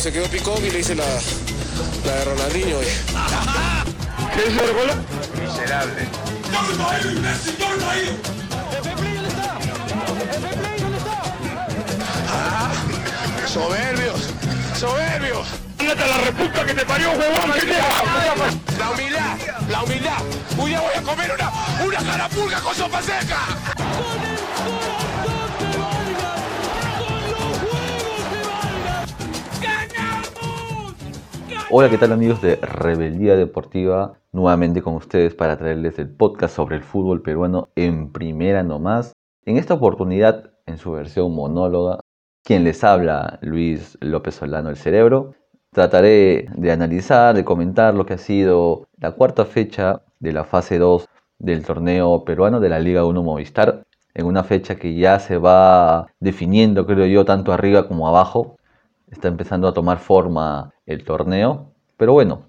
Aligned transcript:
se 0.00 0.10
quedó 0.10 0.26
picón 0.28 0.64
y 0.64 0.70
le 0.70 0.80
hice 0.80 0.94
la, 0.94 1.04
la 2.06 2.14
de 2.14 2.24
Ronaldinho. 2.24 2.78
¿Qué 2.80 4.40
es 4.40 4.56
el 4.56 4.72
gol? 4.72 4.90
Miserable. 5.38 6.08
Soberbios, 13.46 14.20
soberbios. 14.78 15.48
¡Ándate 15.78 16.02
a 16.02 16.06
la 16.06 16.18
reputa 16.18 16.64
que 16.64 16.74
te 16.74 16.86
parió, 16.86 17.10
huevón! 17.10 17.52
¿Qué 17.52 17.66
te 17.66 18.78
La 18.78 18.90
humildad, 18.90 19.36
la 19.68 19.82
humildad. 19.82 20.18
Un 20.56 20.66
día 20.66 20.80
voy 20.80 20.94
a 20.96 21.02
comer 21.02 21.32
una, 21.34 21.84
una 21.84 22.10
carapulga 22.10 22.60
con 22.60 22.74
sopa 22.74 23.02
seca. 23.02 23.38
Hola, 31.72 31.88
¿qué 31.88 31.98
tal 31.98 32.10
amigos 32.10 32.42
de 32.42 32.56
Rebeldía 32.56 33.36
Deportiva? 33.36 34.14
Nuevamente 34.32 34.82
con 34.82 34.96
ustedes 34.96 35.36
para 35.36 35.56
traerles 35.56 36.00
el 36.00 36.10
podcast 36.10 36.56
sobre 36.56 36.74
el 36.74 36.82
fútbol 36.82 37.22
peruano 37.22 37.68
en 37.76 38.10
primera 38.10 38.64
nomás. 38.64 39.12
En 39.44 39.56
esta 39.56 39.74
oportunidad, 39.74 40.50
en 40.66 40.78
su 40.78 40.90
versión 40.90 41.32
monóloga, 41.32 42.00
quien 42.42 42.64
les 42.64 42.82
habla, 42.82 43.38
Luis 43.40 43.96
López 44.00 44.34
Solano, 44.34 44.68
el 44.68 44.76
cerebro. 44.76 45.36
Trataré 45.72 46.48
de 46.56 46.72
analizar, 46.72 47.36
de 47.36 47.44
comentar 47.44 47.94
lo 47.94 48.04
que 48.04 48.14
ha 48.14 48.18
sido 48.18 48.88
la 48.98 49.12
cuarta 49.12 49.44
fecha 49.44 50.02
de 50.18 50.32
la 50.32 50.42
fase 50.42 50.76
2 50.76 51.06
del 51.38 51.64
torneo 51.64 52.24
peruano 52.24 52.58
de 52.58 52.68
la 52.68 52.80
Liga 52.80 53.04
1 53.04 53.22
Movistar, 53.22 53.84
en 54.14 54.26
una 54.26 54.42
fecha 54.42 54.74
que 54.74 54.96
ya 54.96 55.20
se 55.20 55.38
va 55.38 56.08
definiendo, 56.18 56.84
creo 56.84 57.06
yo, 57.06 57.24
tanto 57.24 57.52
arriba 57.52 57.86
como 57.86 58.08
abajo. 58.08 58.56
Está 59.10 59.28
empezando 59.28 59.66
a 59.68 59.74
tomar 59.74 59.98
forma 59.98 60.72
el 60.86 61.04
torneo. 61.04 61.72
Pero 61.96 62.12
bueno, 62.12 62.42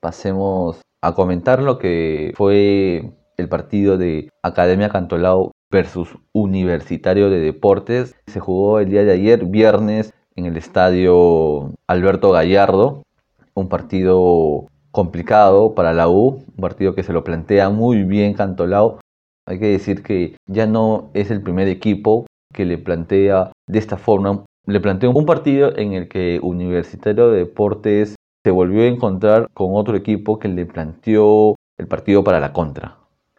pasemos 0.00 0.80
a 1.02 1.14
comentar 1.14 1.62
lo 1.62 1.78
que 1.78 2.32
fue 2.36 3.12
el 3.36 3.48
partido 3.48 3.98
de 3.98 4.30
Academia 4.42 4.88
Cantolao 4.88 5.52
versus 5.70 6.16
Universitario 6.32 7.30
de 7.30 7.40
Deportes. 7.40 8.14
Se 8.26 8.40
jugó 8.40 8.80
el 8.80 8.90
día 8.90 9.04
de 9.04 9.12
ayer, 9.12 9.44
viernes, 9.44 10.12
en 10.36 10.46
el 10.46 10.56
estadio 10.56 11.72
Alberto 11.86 12.30
Gallardo. 12.30 13.02
Un 13.54 13.68
partido 13.68 14.66
complicado 14.92 15.74
para 15.74 15.92
la 15.92 16.08
U, 16.08 16.44
un 16.56 16.60
partido 16.60 16.94
que 16.94 17.02
se 17.02 17.12
lo 17.12 17.24
plantea 17.24 17.70
muy 17.70 18.04
bien 18.04 18.34
Cantolao. 18.34 19.00
Hay 19.46 19.58
que 19.58 19.66
decir 19.66 20.02
que 20.02 20.36
ya 20.46 20.66
no 20.66 21.10
es 21.14 21.30
el 21.30 21.42
primer 21.42 21.68
equipo 21.68 22.26
que 22.52 22.64
le 22.64 22.78
plantea 22.78 23.52
de 23.66 23.78
esta 23.78 23.96
forma. 23.96 24.44
Le 24.68 24.80
plantea 24.80 25.08
un 25.08 25.24
partido 25.24 25.74
en 25.78 25.94
el 25.94 26.08
que 26.08 26.40
Universitario 26.42 27.30
de 27.30 27.38
Deportes 27.38 28.16
se 28.44 28.50
volvió 28.50 28.82
a 28.82 28.86
encontrar 28.86 29.48
con 29.54 29.68
otro 29.72 29.96
equipo 29.96 30.38
que 30.38 30.48
le 30.48 30.66
planteó 30.66 31.54
el 31.78 31.86
partido 31.86 32.22
para 32.22 32.38
la 32.38 32.52
contra. 32.52 32.98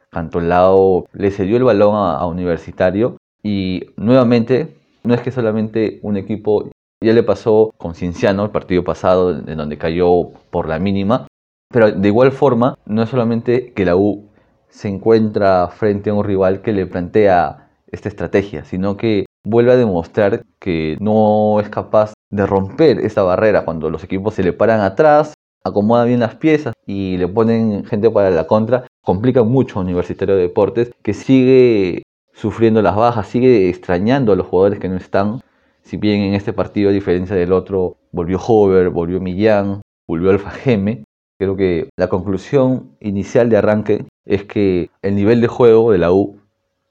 Cantolao 0.09 1.05
le 1.13 1.29
cedió 1.29 1.57
el 1.57 1.63
balón 1.65 1.93
a, 1.93 2.15
a 2.15 2.25
Universitario 2.25 3.17
y 3.43 3.91
nuevamente 3.95 4.75
no 5.03 5.13
es 5.13 5.21
que 5.21 5.29
solamente 5.29 5.99
un 6.01 6.17
equipo 6.17 6.67
ya 6.99 7.13
le 7.13 7.21
pasó 7.21 7.75
con 7.77 7.93
Cienciano 7.93 8.43
el 8.43 8.49
partido 8.49 8.83
pasado 8.83 9.29
en 9.29 9.55
donde 9.55 9.77
cayó 9.77 10.31
por 10.49 10.67
la 10.67 10.79
mínima, 10.79 11.27
pero 11.71 11.91
de 11.91 12.07
igual 12.07 12.31
forma 12.31 12.75
no 12.87 13.03
es 13.03 13.09
solamente 13.09 13.71
que 13.73 13.85
la 13.85 13.95
U 13.95 14.29
se 14.69 14.87
encuentra 14.87 15.67
frente 15.67 16.09
a 16.09 16.15
un 16.15 16.23
rival 16.23 16.63
que 16.63 16.73
le 16.73 16.87
plantea 16.87 17.69
esta 17.91 18.09
estrategia, 18.09 18.65
sino 18.65 18.97
que 18.97 19.25
vuelve 19.43 19.71
a 19.71 19.77
demostrar 19.77 20.45
que 20.59 20.97
no 20.99 21.59
es 21.59 21.69
capaz 21.69 22.13
de 22.29 22.45
romper 22.45 22.99
esa 22.99 23.23
barrera 23.23 23.65
cuando 23.65 23.89
los 23.89 24.03
equipos 24.03 24.35
se 24.35 24.43
le 24.43 24.53
paran 24.53 24.81
atrás, 24.81 25.33
acomodan 25.63 26.07
bien 26.07 26.19
las 26.19 26.35
piezas 26.35 26.73
y 26.85 27.17
le 27.17 27.27
ponen 27.27 27.85
gente 27.85 28.09
para 28.09 28.29
la 28.29 28.47
contra, 28.47 28.85
complica 29.01 29.43
mucho 29.43 29.79
a 29.79 29.83
Universitario 29.83 30.35
de 30.35 30.43
Deportes 30.43 30.91
que 31.01 31.13
sigue 31.13 32.03
sufriendo 32.33 32.81
las 32.81 32.95
bajas, 32.95 33.27
sigue 33.27 33.69
extrañando 33.69 34.31
a 34.31 34.35
los 34.35 34.47
jugadores 34.47 34.79
que 34.79 34.89
no 34.89 34.97
están. 34.97 35.41
Si 35.81 35.97
bien 35.97 36.21
en 36.21 36.33
este 36.35 36.53
partido, 36.53 36.89
a 36.89 36.93
diferencia 36.93 37.35
del 37.35 37.51
otro, 37.51 37.97
volvió 38.11 38.39
Hover, 38.39 38.89
volvió 38.89 39.19
Millán, 39.19 39.81
volvió 40.07 40.29
Alfa 40.29 40.51
Geme, 40.51 41.03
creo 41.37 41.55
que 41.55 41.89
la 41.97 42.07
conclusión 42.07 42.95
inicial 42.99 43.49
de 43.49 43.57
arranque 43.57 44.05
es 44.25 44.43
que 44.43 44.89
el 45.01 45.15
nivel 45.15 45.41
de 45.41 45.47
juego 45.47 45.91
de 45.91 45.97
la 45.97 46.11
U 46.11 46.37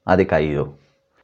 ha 0.05 0.17
decaído. 0.17 0.75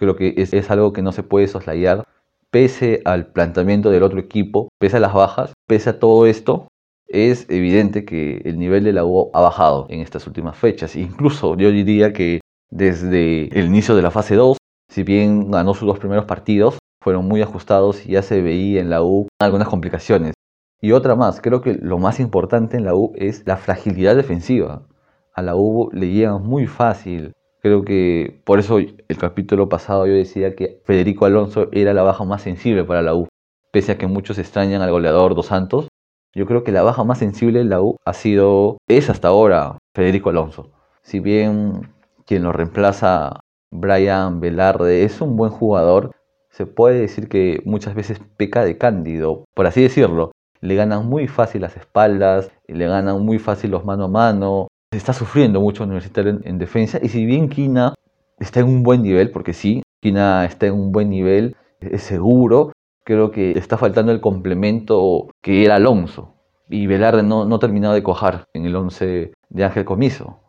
Creo 0.04 0.16
que 0.16 0.34
es, 0.36 0.70
algo 0.70 0.92
que 0.92 1.00
no 1.00 1.12
se 1.12 1.22
puede 1.22 1.48
soslayar 1.48 2.04
pese 2.50 3.00
al 3.06 3.28
planteamiento 3.32 3.90
del 3.90 4.02
otro 4.02 4.20
equipo, 4.20 4.68
pese 4.78 4.98
a 4.98 5.00
las 5.00 5.14
bajas, 5.14 5.54
pese 5.66 5.90
a 5.90 5.98
todo 5.98 6.26
esto, 6.26 6.68
es 7.08 7.46
evidente 7.48 8.04
que 8.04 8.42
el 8.44 8.58
nivel 8.58 8.84
de 8.84 8.92
la 8.92 9.06
U 9.06 9.30
ha 9.32 9.40
bajado 9.40 9.86
en 9.88 10.00
estas 10.00 10.26
últimas 10.26 10.58
fechas. 10.58 10.94
Incluso 10.94 11.56
yo 11.56 11.70
diría 11.70 12.12
que 12.12 12.40
desde 12.70 13.48
el 13.58 13.66
inicio 13.66 13.96
de 13.96 14.02
la 14.02 14.10
fase 14.10 14.34
2, 14.34 14.58
si 14.90 15.02
bien 15.04 15.50
ganó 15.50 15.72
sus 15.72 15.88
dos 15.88 15.98
primeros 15.98 16.26
partidos, 16.26 16.78
fueron 17.02 17.26
muy 17.26 17.40
ajustados 17.40 18.04
y 18.04 18.12
ya 18.12 18.22
se 18.22 18.42
veía 18.42 18.80
en 18.80 18.90
la 18.90 19.02
U 19.02 19.26
algunas 19.40 19.68
complicaciones. 19.68 20.34
Y 20.82 20.92
otra 20.92 21.16
más, 21.16 21.40
creo 21.40 21.62
que 21.62 21.74
lo 21.74 21.98
más 21.98 22.20
importante 22.20 22.76
en 22.76 22.84
la 22.84 22.94
U 22.94 23.14
es 23.16 23.46
la 23.46 23.56
fragilidad 23.56 24.16
defensiva. 24.16 24.86
A 25.34 25.40
la 25.40 25.56
U 25.56 25.88
le 25.92 26.10
llegan 26.10 26.46
muy 26.46 26.66
fácil 26.66 27.32
Creo 27.64 27.82
que 27.82 28.42
por 28.44 28.58
eso 28.58 28.76
el 28.76 29.18
capítulo 29.18 29.70
pasado 29.70 30.06
yo 30.06 30.12
decía 30.12 30.54
que 30.54 30.82
Federico 30.84 31.24
Alonso 31.24 31.68
era 31.72 31.94
la 31.94 32.02
baja 32.02 32.22
más 32.22 32.42
sensible 32.42 32.84
para 32.84 33.00
la 33.00 33.14
U. 33.14 33.26
Pese 33.72 33.92
a 33.92 33.96
que 33.96 34.06
muchos 34.06 34.36
extrañan 34.36 34.82
al 34.82 34.90
goleador 34.90 35.34
Dos 35.34 35.46
Santos, 35.46 35.88
yo 36.34 36.44
creo 36.44 36.62
que 36.62 36.72
la 36.72 36.82
baja 36.82 37.04
más 37.04 37.20
sensible 37.20 37.60
de 37.60 37.64
la 37.64 37.80
U 37.80 37.96
ha 38.04 38.12
sido, 38.12 38.76
es 38.86 39.08
hasta 39.08 39.28
ahora, 39.28 39.78
Federico 39.94 40.28
Alonso. 40.28 40.72
Si 41.00 41.20
bien 41.20 41.94
quien 42.26 42.42
lo 42.42 42.52
reemplaza, 42.52 43.40
Brian 43.70 44.40
Velarde, 44.40 45.04
es 45.04 45.22
un 45.22 45.34
buen 45.34 45.50
jugador, 45.50 46.10
se 46.50 46.66
puede 46.66 47.00
decir 47.00 47.30
que 47.30 47.62
muchas 47.64 47.94
veces 47.94 48.20
peca 48.36 48.62
de 48.62 48.76
cándido, 48.76 49.44
por 49.54 49.66
así 49.66 49.80
decirlo. 49.80 50.32
Le 50.60 50.74
ganan 50.74 51.06
muy 51.06 51.28
fácil 51.28 51.62
las 51.62 51.78
espaldas, 51.78 52.50
le 52.68 52.86
ganan 52.86 53.22
muy 53.22 53.38
fácil 53.38 53.70
los 53.70 53.86
mano 53.86 54.04
a 54.04 54.08
mano, 54.08 54.68
está 54.96 55.12
sufriendo 55.12 55.60
mucho 55.60 55.84
Universitario 55.84 56.40
en, 56.42 56.58
defensa. 56.58 56.98
Y 57.02 57.08
si 57.08 57.24
bien 57.24 57.48
Quina 57.48 57.94
está 58.38 58.60
en 58.60 58.66
un 58.66 58.82
buen 58.82 59.02
nivel, 59.02 59.30
porque 59.30 59.52
sí, 59.52 59.82
Quina 60.00 60.44
está 60.44 60.66
en 60.66 60.74
un 60.74 60.92
buen 60.92 61.10
nivel, 61.10 61.56
es 61.80 62.02
seguro, 62.02 62.72
creo 63.04 63.30
que 63.30 63.52
está 63.52 63.76
faltando 63.76 64.12
el 64.12 64.20
complemento 64.20 65.28
que 65.42 65.64
era 65.64 65.76
Alonso. 65.76 66.34
Y 66.68 66.86
Velarde 66.86 67.22
no, 67.22 67.44
no 67.44 67.56
ha 67.56 67.58
terminado 67.58 67.94
de 67.94 68.02
cojar 68.02 68.46
en 68.54 68.64
el 68.64 68.74
11 68.74 69.32
de 69.50 69.64
Ángel 69.64 69.84
Comiso. 69.84 70.40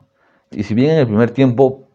Y 0.51 0.63
si 0.63 0.73
bien 0.73 0.91
en 0.91 0.99
el 0.99 1.07
primer 1.07 1.31
tiempo, 1.31 1.87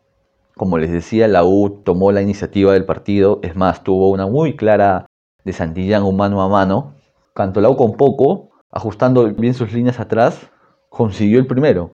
como 0.56 0.76
les 0.76 0.90
decía, 0.90 1.26
la 1.26 1.44
U 1.44 1.82
tomó 1.84 2.12
la 2.12 2.20
iniciativa 2.20 2.72
del 2.72 2.84
partido, 2.84 3.40
es 3.42 3.56
más, 3.56 3.82
tuvo 3.82 4.10
una 4.10 4.26
muy 4.26 4.56
clara 4.56 5.06
de 5.44 5.52
Santillán 5.52 6.02
un 6.02 6.16
mano 6.16 6.42
a 6.42 6.48
mano, 6.48 6.94
Cantolao 7.34 7.76
con 7.76 7.92
poco, 7.92 8.50
ajustando 8.70 9.32
bien 9.32 9.54
sus 9.54 9.72
líneas 9.72 10.00
atrás, 10.00 10.50
consiguió 10.90 11.38
el 11.38 11.46
primero 11.46 11.92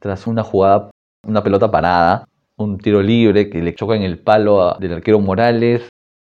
tras 0.00 0.26
una 0.26 0.42
jugada, 0.42 0.90
una 1.26 1.42
pelota 1.42 1.70
parada, 1.70 2.24
un 2.56 2.78
tiro 2.78 3.02
libre 3.02 3.50
que 3.50 3.62
le 3.62 3.74
choca 3.74 3.94
en 3.94 4.02
el 4.02 4.18
palo 4.18 4.76
del 4.78 4.94
arquero 4.94 5.20
Morales, 5.20 5.88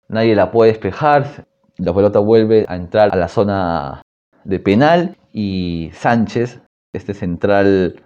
nadie 0.09 0.35
la 0.35 0.51
puede 0.51 0.73
despejar, 0.73 1.47
la 1.79 1.95
pelota 1.95 2.19
vuelve 2.19 2.65
a 2.69 2.77
entrar 2.77 3.11
a 3.13 3.17
la 3.17 3.29
zona 3.29 4.03
de 4.45 4.61
penal 4.61 5.17
y 5.33 5.91
Sánchez, 5.93 6.61
este 6.93 7.15
central 7.15 8.03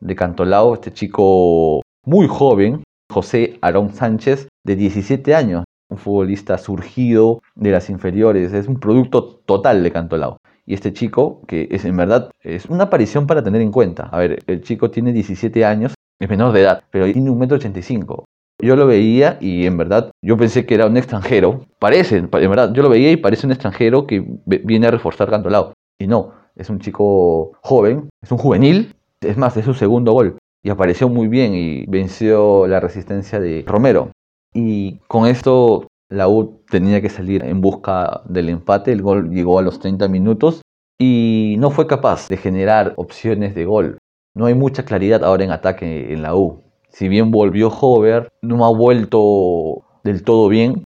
de 0.00 0.16
Cantolao, 0.16 0.74
este 0.74 0.92
chico 0.92 1.82
muy 2.04 2.26
joven, 2.28 2.82
José 3.10 3.58
Aarón 3.60 3.92
Sánchez, 3.92 4.48
de 4.64 4.76
17 4.76 5.34
años, 5.34 5.64
un 5.90 5.98
futbolista 5.98 6.58
surgido 6.58 7.40
de 7.54 7.70
las 7.70 7.90
inferiores, 7.90 8.52
es 8.52 8.66
un 8.66 8.80
producto 8.80 9.40
total 9.44 9.82
de 9.82 9.92
Cantolao. 9.92 10.38
Y 10.66 10.74
este 10.74 10.92
chico, 10.92 11.42
que 11.46 11.68
es 11.70 11.84
en 11.84 11.96
verdad, 11.96 12.30
es 12.42 12.66
una 12.66 12.84
aparición 12.84 13.26
para 13.26 13.42
tener 13.42 13.60
en 13.60 13.70
cuenta. 13.70 14.04
A 14.04 14.18
ver, 14.18 14.42
el 14.46 14.62
chico 14.62 14.90
tiene 14.90 15.12
17 15.12 15.64
años, 15.64 15.94
es 16.18 16.28
menor 16.28 16.52
de 16.52 16.62
edad, 16.62 16.84
pero 16.90 17.10
tiene 17.12 17.30
un 17.30 17.38
metro 17.38 17.56
85. 17.56 18.24
Yo 18.62 18.76
lo 18.76 18.86
veía 18.86 19.36
y 19.40 19.66
en 19.66 19.76
verdad 19.76 20.10
yo 20.22 20.36
pensé 20.36 20.64
que 20.64 20.74
era 20.74 20.86
un 20.86 20.96
extranjero. 20.96 21.66
Parece, 21.78 22.18
en 22.18 22.30
verdad, 22.30 22.72
yo 22.72 22.82
lo 22.82 22.88
veía 22.88 23.10
y 23.10 23.16
parece 23.16 23.46
un 23.46 23.52
extranjero 23.52 24.06
que 24.06 24.24
viene 24.46 24.86
a 24.86 24.90
reforzar 24.90 25.28
Cantolao. 25.28 25.74
Y 25.98 26.06
no, 26.06 26.32
es 26.54 26.70
un 26.70 26.78
chico 26.78 27.52
joven, 27.62 28.08
es 28.22 28.30
un 28.32 28.38
juvenil. 28.38 28.94
Es 29.20 29.36
más, 29.36 29.56
es 29.56 29.64
su 29.64 29.74
segundo 29.74 30.12
gol. 30.12 30.38
Y 30.62 30.70
apareció 30.70 31.08
muy 31.08 31.28
bien 31.28 31.54
y 31.54 31.84
venció 31.86 32.66
la 32.66 32.80
resistencia 32.80 33.40
de 33.40 33.64
Romero. 33.66 34.10
Y 34.54 34.98
con 35.08 35.26
esto 35.26 35.88
la 36.14 36.28
U 36.28 36.60
tenía 36.70 37.00
que 37.00 37.10
salir 37.10 37.44
en 37.44 37.60
busca 37.60 38.22
del 38.26 38.48
empate, 38.48 38.92
el 38.92 39.02
gol 39.02 39.30
llegó 39.30 39.58
a 39.58 39.62
los 39.62 39.78
30 39.80 40.08
minutos 40.08 40.62
y 40.98 41.56
no 41.58 41.70
fue 41.70 41.86
capaz 41.86 42.28
de 42.28 42.36
generar 42.36 42.94
opciones 42.96 43.54
de 43.54 43.64
gol. 43.64 43.98
No 44.34 44.46
hay 44.46 44.54
mucha 44.54 44.84
claridad 44.84 45.24
ahora 45.24 45.44
en 45.44 45.50
ataque 45.50 46.12
en 46.12 46.22
la 46.22 46.34
U. 46.34 46.62
Si 46.88 47.08
bien 47.08 47.30
volvió 47.30 47.68
Hover, 47.68 48.28
no 48.42 48.64
ha 48.64 48.70
vuelto 48.70 49.84
del 50.04 50.22
todo 50.22 50.48
bien. 50.48 50.84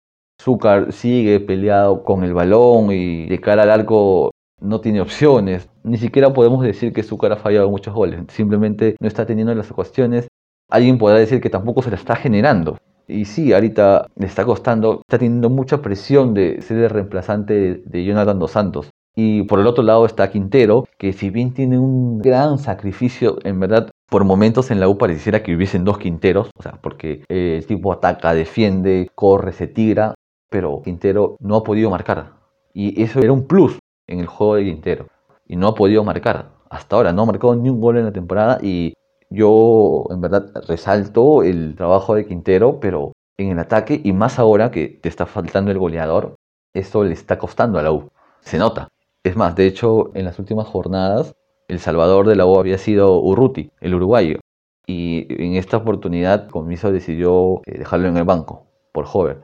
Zúcar 0.42 0.92
sigue 0.92 1.40
peleado 1.40 2.04
con 2.04 2.24
el 2.24 2.34
balón 2.34 2.92
y 2.92 3.28
de 3.28 3.40
cara 3.40 3.64
al 3.64 3.70
arco 3.70 4.32
no 4.60 4.82
tiene 4.82 5.02
opciones. 5.02 5.70
Ni 5.84 5.98
siquiera 5.98 6.34
podemos 6.34 6.64
decir 6.64 6.94
que 6.94 7.04
Zúcar 7.04 7.32
ha 7.34 7.38
fallado 7.38 7.70
muchos 7.70 7.94
goles. 7.94 8.22
Simplemente 8.30 8.96
no 9.00 9.08
está 9.08 9.26
teniendo 9.26 9.54
las 9.54 9.72
cuestiones. 9.72 10.28
Alguien 10.70 10.98
podrá 10.98 11.20
decir 11.20 11.42
que 11.42 11.50
tampoco 11.50 11.82
se 11.84 11.92
la 11.92 11.98
está 11.98 12.16
generando. 12.16 12.78
Y 13.12 13.26
sí, 13.26 13.54
ahorita 13.54 14.08
le 14.16 14.26
está 14.26 14.46
costando, 14.46 15.02
está 15.02 15.20
teniendo 15.20 15.50
mucha 15.50 15.82
presión 15.82 16.34
de 16.34 16.62
ser 16.62 16.78
el 16.78 16.90
reemplazante 16.90 17.84
de 17.86 18.06
Jonathan 18.06 18.40
Dos 18.40 18.52
Santos. 18.52 18.90
Y 19.16 19.44
por 19.44 19.60
el 19.60 19.68
otro 19.68 19.84
lado 19.84 20.06
está 20.06 20.32
Quintero, 20.32 20.86
que 20.98 21.12
si 21.12 21.30
bien 21.30 21.54
tiene 21.54 21.78
un 21.78 22.20
gran 22.20 22.58
sacrificio, 22.58 23.38
en 23.44 23.60
verdad, 23.60 23.92
por 24.10 24.24
momentos 24.24 24.72
en 24.72 24.80
la 24.80 24.88
U 24.88 24.98
pareciera 24.98 25.44
que 25.44 25.54
hubiesen 25.54 25.84
dos 25.84 25.98
Quinteros, 25.98 26.50
o 26.58 26.64
sea, 26.64 26.80
porque 26.82 27.24
eh, 27.28 27.58
el 27.58 27.66
tipo 27.66 27.92
ataca, 27.92 28.34
defiende, 28.34 29.10
corre, 29.14 29.52
se 29.52 29.68
tira, 29.68 30.16
pero 30.50 30.82
Quintero 30.82 31.36
no 31.40 31.58
ha 31.58 31.64
podido 31.64 31.90
marcar. 31.90 32.34
Y 32.74 33.02
eso 33.02 33.20
era 33.20 33.34
un 33.34 33.48
plus 33.48 33.80
en 34.08 34.20
el 34.20 34.28
juego 34.28 34.56
de 34.56 34.66
Quintero. 34.66 35.08
Y 35.46 35.58
no 35.58 35.68
ha 35.68 35.76
podido 35.76 36.04
marcar. 36.06 36.52
Hasta 36.70 36.96
ahora 36.96 37.12
no 37.12 37.24
ha 37.24 37.26
marcado 37.26 37.56
ni 37.56 37.70
un 37.70 37.82
gol 37.82 37.98
en 37.98 38.06
la 38.06 38.14
temporada 38.14 38.60
y 38.62 38.94
yo 39.32 40.06
en 40.10 40.22
verdad 40.22 40.52
resalto 40.68 41.42
el 41.42 41.76
trabajo 41.76 42.16
de 42.16 42.28
Quintero, 42.28 42.80
pero 42.80 43.14
en 43.38 43.52
el 43.52 43.60
ataque 43.60 44.00
y 44.04 44.14
más 44.14 44.38
ahora 44.38 44.70
que 44.72 44.88
te 44.88 45.10
está 45.10 45.26
faltando 45.26 45.72
el 45.72 45.80
goleador, 45.80 46.36
esto 46.74 47.04
le 47.04 47.14
está 47.14 47.38
costando 47.38 47.80
a 47.80 47.84
la 47.84 47.92
U. 47.92 48.10
Se 48.42 48.58
nota. 48.58 48.90
Es 49.24 49.36
más, 49.36 49.56
de 49.56 49.68
hecho, 49.68 50.12
en 50.16 50.26
las 50.26 50.38
últimas 50.38 50.68
jornadas, 50.68 51.34
el 51.68 51.80
salvador 51.80 52.28
de 52.28 52.36
la 52.36 52.46
U 52.46 52.60
había 52.60 52.78
sido 52.78 53.20
Urruti, 53.20 53.72
el 53.80 53.96
uruguayo. 53.96 54.40
Y 54.86 55.28
en 55.42 55.56
esta 55.56 55.78
oportunidad, 55.78 56.50
Comiso 56.50 56.92
decidió 56.92 57.62
eh, 57.66 57.78
dejarlo 57.78 58.10
en 58.10 58.18
el 58.18 58.26
banco, 58.26 58.66
por 58.92 59.06
joven. 59.06 59.38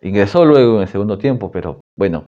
Ingresó 0.00 0.44
luego 0.44 0.76
en 0.76 0.82
el 0.82 0.88
segundo 0.88 1.18
tiempo, 1.18 1.50
pero 1.50 1.80
bueno, 1.96 2.26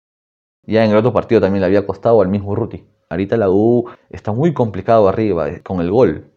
ya 0.66 0.86
en 0.86 0.92
el 0.92 0.98
otro 0.98 1.12
partido 1.12 1.42
también 1.42 1.62
le 1.62 1.68
había 1.68 1.86
costado 1.86 2.22
al 2.22 2.30
mismo 2.30 2.56
Ruti. 2.56 2.86
Ahorita 3.10 3.36
la 3.36 3.50
U 3.50 3.90
está 4.10 4.31
muy 4.31 4.54
complicado 4.54 5.10
arriba 5.10 5.50
eh, 5.50 5.62
con 5.62 5.81
el 5.81 5.92
gol. 5.92 6.31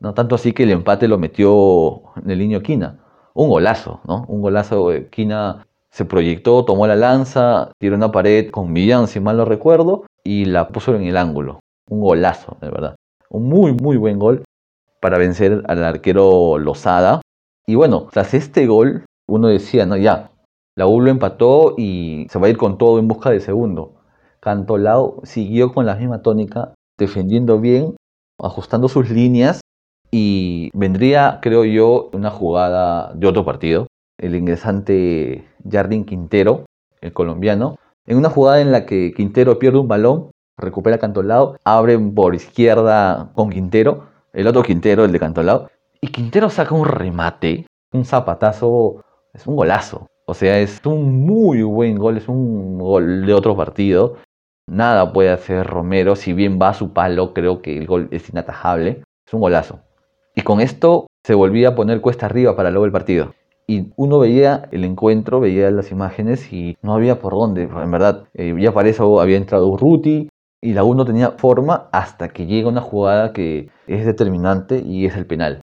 No 0.00 0.14
tanto 0.14 0.34
así 0.34 0.52
que 0.52 0.62
el 0.62 0.70
empate 0.70 1.08
lo 1.08 1.18
metió 1.18 2.02
en 2.16 2.30
el 2.30 2.38
niño 2.38 2.62
Quina. 2.62 2.98
Un 3.34 3.48
golazo, 3.50 4.00
¿no? 4.08 4.24
Un 4.28 4.40
golazo. 4.40 4.92
Eh, 4.92 5.08
Quina 5.10 5.66
se 5.90 6.06
proyectó, 6.06 6.64
tomó 6.64 6.86
la 6.86 6.96
lanza, 6.96 7.72
tiró 7.78 7.96
una 7.96 8.10
pared 8.10 8.50
con 8.50 8.72
Millán, 8.72 9.08
si 9.08 9.20
mal 9.20 9.36
no 9.36 9.44
recuerdo, 9.44 10.06
y 10.24 10.46
la 10.46 10.68
puso 10.68 10.94
en 10.94 11.02
el 11.02 11.16
ángulo. 11.16 11.60
Un 11.88 12.00
golazo, 12.00 12.56
de 12.60 12.70
verdad. 12.70 12.96
Un 13.28 13.48
muy, 13.48 13.74
muy 13.74 13.98
buen 13.98 14.18
gol 14.18 14.44
para 15.00 15.18
vencer 15.18 15.62
al 15.68 15.84
arquero 15.84 16.58
Lozada. 16.58 17.20
Y 17.66 17.74
bueno, 17.74 18.08
tras 18.10 18.32
este 18.32 18.66
gol, 18.66 19.04
uno 19.28 19.48
decía, 19.48 19.84
no, 19.84 19.96
ya, 19.96 20.30
la 20.76 20.86
U 20.86 21.00
lo 21.00 21.10
empató 21.10 21.74
y 21.76 22.26
se 22.30 22.38
va 22.38 22.46
a 22.46 22.50
ir 22.50 22.56
con 22.56 22.78
todo 22.78 22.98
en 22.98 23.06
busca 23.06 23.30
de 23.30 23.40
segundo. 23.40 23.96
Cantolao 24.40 25.20
siguió 25.24 25.72
con 25.74 25.84
la 25.84 25.94
misma 25.94 26.22
tónica, 26.22 26.72
defendiendo 26.98 27.60
bien, 27.60 27.96
ajustando 28.38 28.88
sus 28.88 29.10
líneas 29.10 29.60
y 30.10 30.70
vendría, 30.74 31.38
creo 31.40 31.64
yo, 31.64 32.10
una 32.12 32.30
jugada 32.30 33.12
de 33.14 33.26
otro 33.26 33.44
partido. 33.44 33.86
El 34.18 34.34
ingresante 34.34 35.46
Jardín 35.68 36.04
Quintero, 36.04 36.66
el 37.00 37.12
colombiano, 37.12 37.76
en 38.06 38.18
una 38.18 38.28
jugada 38.28 38.60
en 38.60 38.72
la 38.72 38.86
que 38.86 39.12
Quintero 39.14 39.58
pierde 39.58 39.78
un 39.78 39.88
balón, 39.88 40.30
recupera 40.58 40.98
Cantolao, 40.98 41.56
abre 41.64 41.98
por 41.98 42.34
izquierda 42.34 43.30
con 43.34 43.50
Quintero, 43.50 44.08
el 44.32 44.46
otro 44.46 44.62
Quintero, 44.62 45.04
el 45.04 45.12
de 45.12 45.20
Cantolao, 45.20 45.68
y 46.00 46.08
Quintero 46.08 46.50
saca 46.50 46.74
un 46.74 46.86
remate, 46.86 47.66
un 47.92 48.04
zapatazo, 48.04 49.04
es 49.32 49.46
un 49.46 49.56
golazo. 49.56 50.06
O 50.26 50.34
sea, 50.34 50.58
es 50.60 50.80
un 50.84 51.26
muy 51.26 51.62
buen 51.62 51.96
gol, 51.96 52.16
es 52.16 52.28
un 52.28 52.78
gol 52.78 53.26
de 53.26 53.34
otro 53.34 53.56
partido. 53.56 54.16
Nada 54.68 55.12
puede 55.12 55.30
hacer 55.30 55.66
Romero, 55.66 56.14
si 56.14 56.32
bien 56.32 56.58
va 56.60 56.68
a 56.68 56.74
su 56.74 56.92
palo, 56.92 57.34
creo 57.34 57.62
que 57.62 57.76
el 57.76 57.86
gol 57.86 58.08
es 58.12 58.28
inatajable. 58.30 59.02
Es 59.26 59.34
un 59.34 59.40
golazo. 59.40 59.80
Y 60.34 60.42
con 60.42 60.60
esto 60.60 61.06
se 61.24 61.34
volvía 61.34 61.70
a 61.70 61.74
poner 61.74 62.00
cuesta 62.00 62.26
arriba 62.26 62.56
para 62.56 62.70
luego 62.70 62.86
el 62.86 62.92
partido. 62.92 63.34
Y 63.66 63.92
uno 63.96 64.18
veía 64.18 64.68
el 64.72 64.84
encuentro, 64.84 65.40
veía 65.40 65.70
las 65.70 65.92
imágenes 65.92 66.52
y 66.52 66.76
no 66.82 66.94
había 66.94 67.20
por 67.20 67.32
dónde. 67.34 67.62
En 67.62 67.90
verdad, 67.90 68.24
eh, 68.34 68.54
ya 68.58 68.72
para 68.72 68.88
eso 68.88 69.20
había 69.20 69.36
entrado 69.36 69.68
Urruti 69.68 70.28
y 70.60 70.72
la 70.72 70.82
no 70.82 71.04
tenía 71.04 71.32
forma 71.32 71.88
hasta 71.92 72.28
que 72.28 72.46
llega 72.46 72.68
una 72.68 72.80
jugada 72.80 73.32
que 73.32 73.70
es 73.86 74.04
determinante 74.04 74.82
y 74.84 75.06
es 75.06 75.16
el 75.16 75.26
penal. 75.26 75.60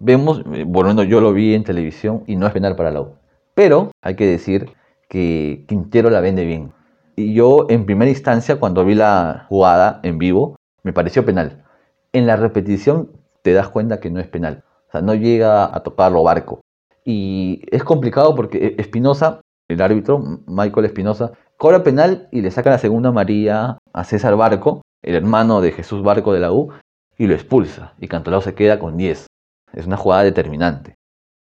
Vemos, 0.00 0.42
eh, 0.52 0.64
bueno, 0.66 1.02
yo 1.04 1.20
lo 1.20 1.32
vi 1.32 1.54
en 1.54 1.64
televisión 1.64 2.24
y 2.26 2.36
no 2.36 2.46
es 2.46 2.52
penal 2.52 2.76
para 2.76 2.90
la 2.90 3.02
U. 3.02 3.14
Pero 3.54 3.92
hay 4.02 4.16
que 4.16 4.26
decir 4.26 4.70
que 5.08 5.64
Quintero 5.68 6.10
la 6.10 6.20
vende 6.20 6.44
bien. 6.44 6.72
Y 7.16 7.34
yo 7.34 7.66
en 7.68 7.86
primera 7.86 8.10
instancia, 8.10 8.58
cuando 8.58 8.84
vi 8.84 8.96
la 8.96 9.46
jugada 9.48 10.00
en 10.02 10.18
vivo, 10.18 10.56
me 10.82 10.92
pareció 10.92 11.24
penal. 11.24 11.64
En 12.12 12.26
la 12.26 12.36
repetición 12.36 13.10
te 13.44 13.52
das 13.52 13.68
cuenta 13.68 14.00
que 14.00 14.10
no 14.10 14.20
es 14.20 14.26
penal. 14.26 14.64
O 14.88 14.90
sea, 14.90 15.02
no 15.02 15.14
llega 15.14 15.64
a 15.64 15.82
tocarlo 15.82 16.22
barco. 16.22 16.62
Y 17.04 17.62
es 17.70 17.84
complicado 17.84 18.34
porque 18.34 18.74
Espinosa, 18.78 19.42
el 19.68 19.82
árbitro, 19.82 20.18
Michael 20.46 20.86
Espinosa, 20.86 21.32
cobra 21.58 21.84
penal 21.84 22.28
y 22.32 22.40
le 22.40 22.50
saca 22.50 22.70
la 22.70 22.78
segunda 22.78 23.12
María 23.12 23.78
a 23.92 24.04
César 24.04 24.34
Barco, 24.36 24.80
el 25.02 25.14
hermano 25.14 25.60
de 25.60 25.72
Jesús 25.72 26.02
Barco 26.02 26.32
de 26.32 26.40
la 26.40 26.52
U, 26.52 26.72
y 27.18 27.26
lo 27.26 27.34
expulsa. 27.34 27.92
Y 27.98 28.08
Cantolao 28.08 28.40
se 28.40 28.54
queda 28.54 28.78
con 28.78 28.96
10. 28.96 29.26
Es 29.74 29.86
una 29.86 29.98
jugada 29.98 30.24
determinante. 30.24 30.94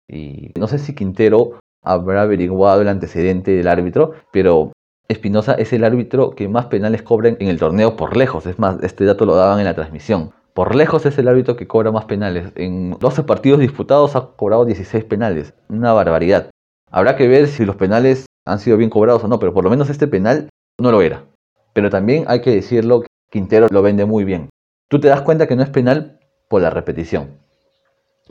Y 0.08 0.52
no 0.58 0.68
sé 0.68 0.78
si 0.78 0.94
Quintero 0.94 1.60
habrá 1.84 2.22
averiguado 2.22 2.82
el 2.82 2.90
antecedente 2.90 3.52
del 3.52 3.68
árbitro, 3.68 4.14
pero 4.32 4.72
Espinosa 5.08 5.54
es 5.54 5.74
el 5.74 5.84
árbitro 5.84 6.32
que 6.32 6.48
más 6.48 6.68
penales 6.68 7.02
cobra 7.02 7.30
en 7.30 7.48
el 7.48 7.58
torneo 7.58 7.96
por 7.96 8.16
lejos. 8.16 8.46
Es 8.46 8.60
más, 8.60 8.84
este 8.84 9.06
dato 9.06 9.26
lo 9.26 9.36
daban 9.36 9.60
en 9.60 9.66
la 9.66 9.74
transmisión. 9.74 10.32
Por 10.58 10.74
lejos 10.74 11.06
es 11.06 11.16
el 11.20 11.28
árbitro 11.28 11.56
que 11.56 11.68
cobra 11.68 11.92
más 11.92 12.06
penales. 12.06 12.52
En 12.56 12.98
12 12.98 13.22
partidos 13.22 13.60
disputados 13.60 14.16
ha 14.16 14.32
cobrado 14.36 14.66
16 14.66 15.04
penales. 15.04 15.54
Una 15.70 15.94
barbaridad. 15.94 16.50
Habrá 16.90 17.16
que 17.16 17.28
ver 17.28 17.46
si 17.46 17.64
los 17.64 17.76
penales 17.76 18.26
han 18.44 18.58
sido 18.58 18.76
bien 18.76 18.90
cobrados 18.90 19.24
o 19.24 19.28
no, 19.28 19.38
pero 19.38 19.54
por 19.54 19.64
lo 19.64 19.70
menos 19.70 19.92
este 19.92 20.08
penal 20.08 20.50
no 20.80 20.92
lo 20.92 21.04
era. 21.04 21.26
Pero 21.74 21.92
también 21.92 22.26
hay 22.28 22.42
que 22.42 22.56
decirlo, 22.56 23.04
Quintero 23.30 23.68
lo 23.70 23.84
vende 23.84 24.06
muy 24.06 24.24
bien. 24.24 24.50
Tú 24.90 25.00
te 25.00 25.10
das 25.10 25.22
cuenta 25.22 25.46
que 25.46 25.56
no 25.56 25.62
es 25.62 25.70
penal 25.70 26.18
por 26.50 26.64
la 26.64 26.72
repetición. 26.72 27.38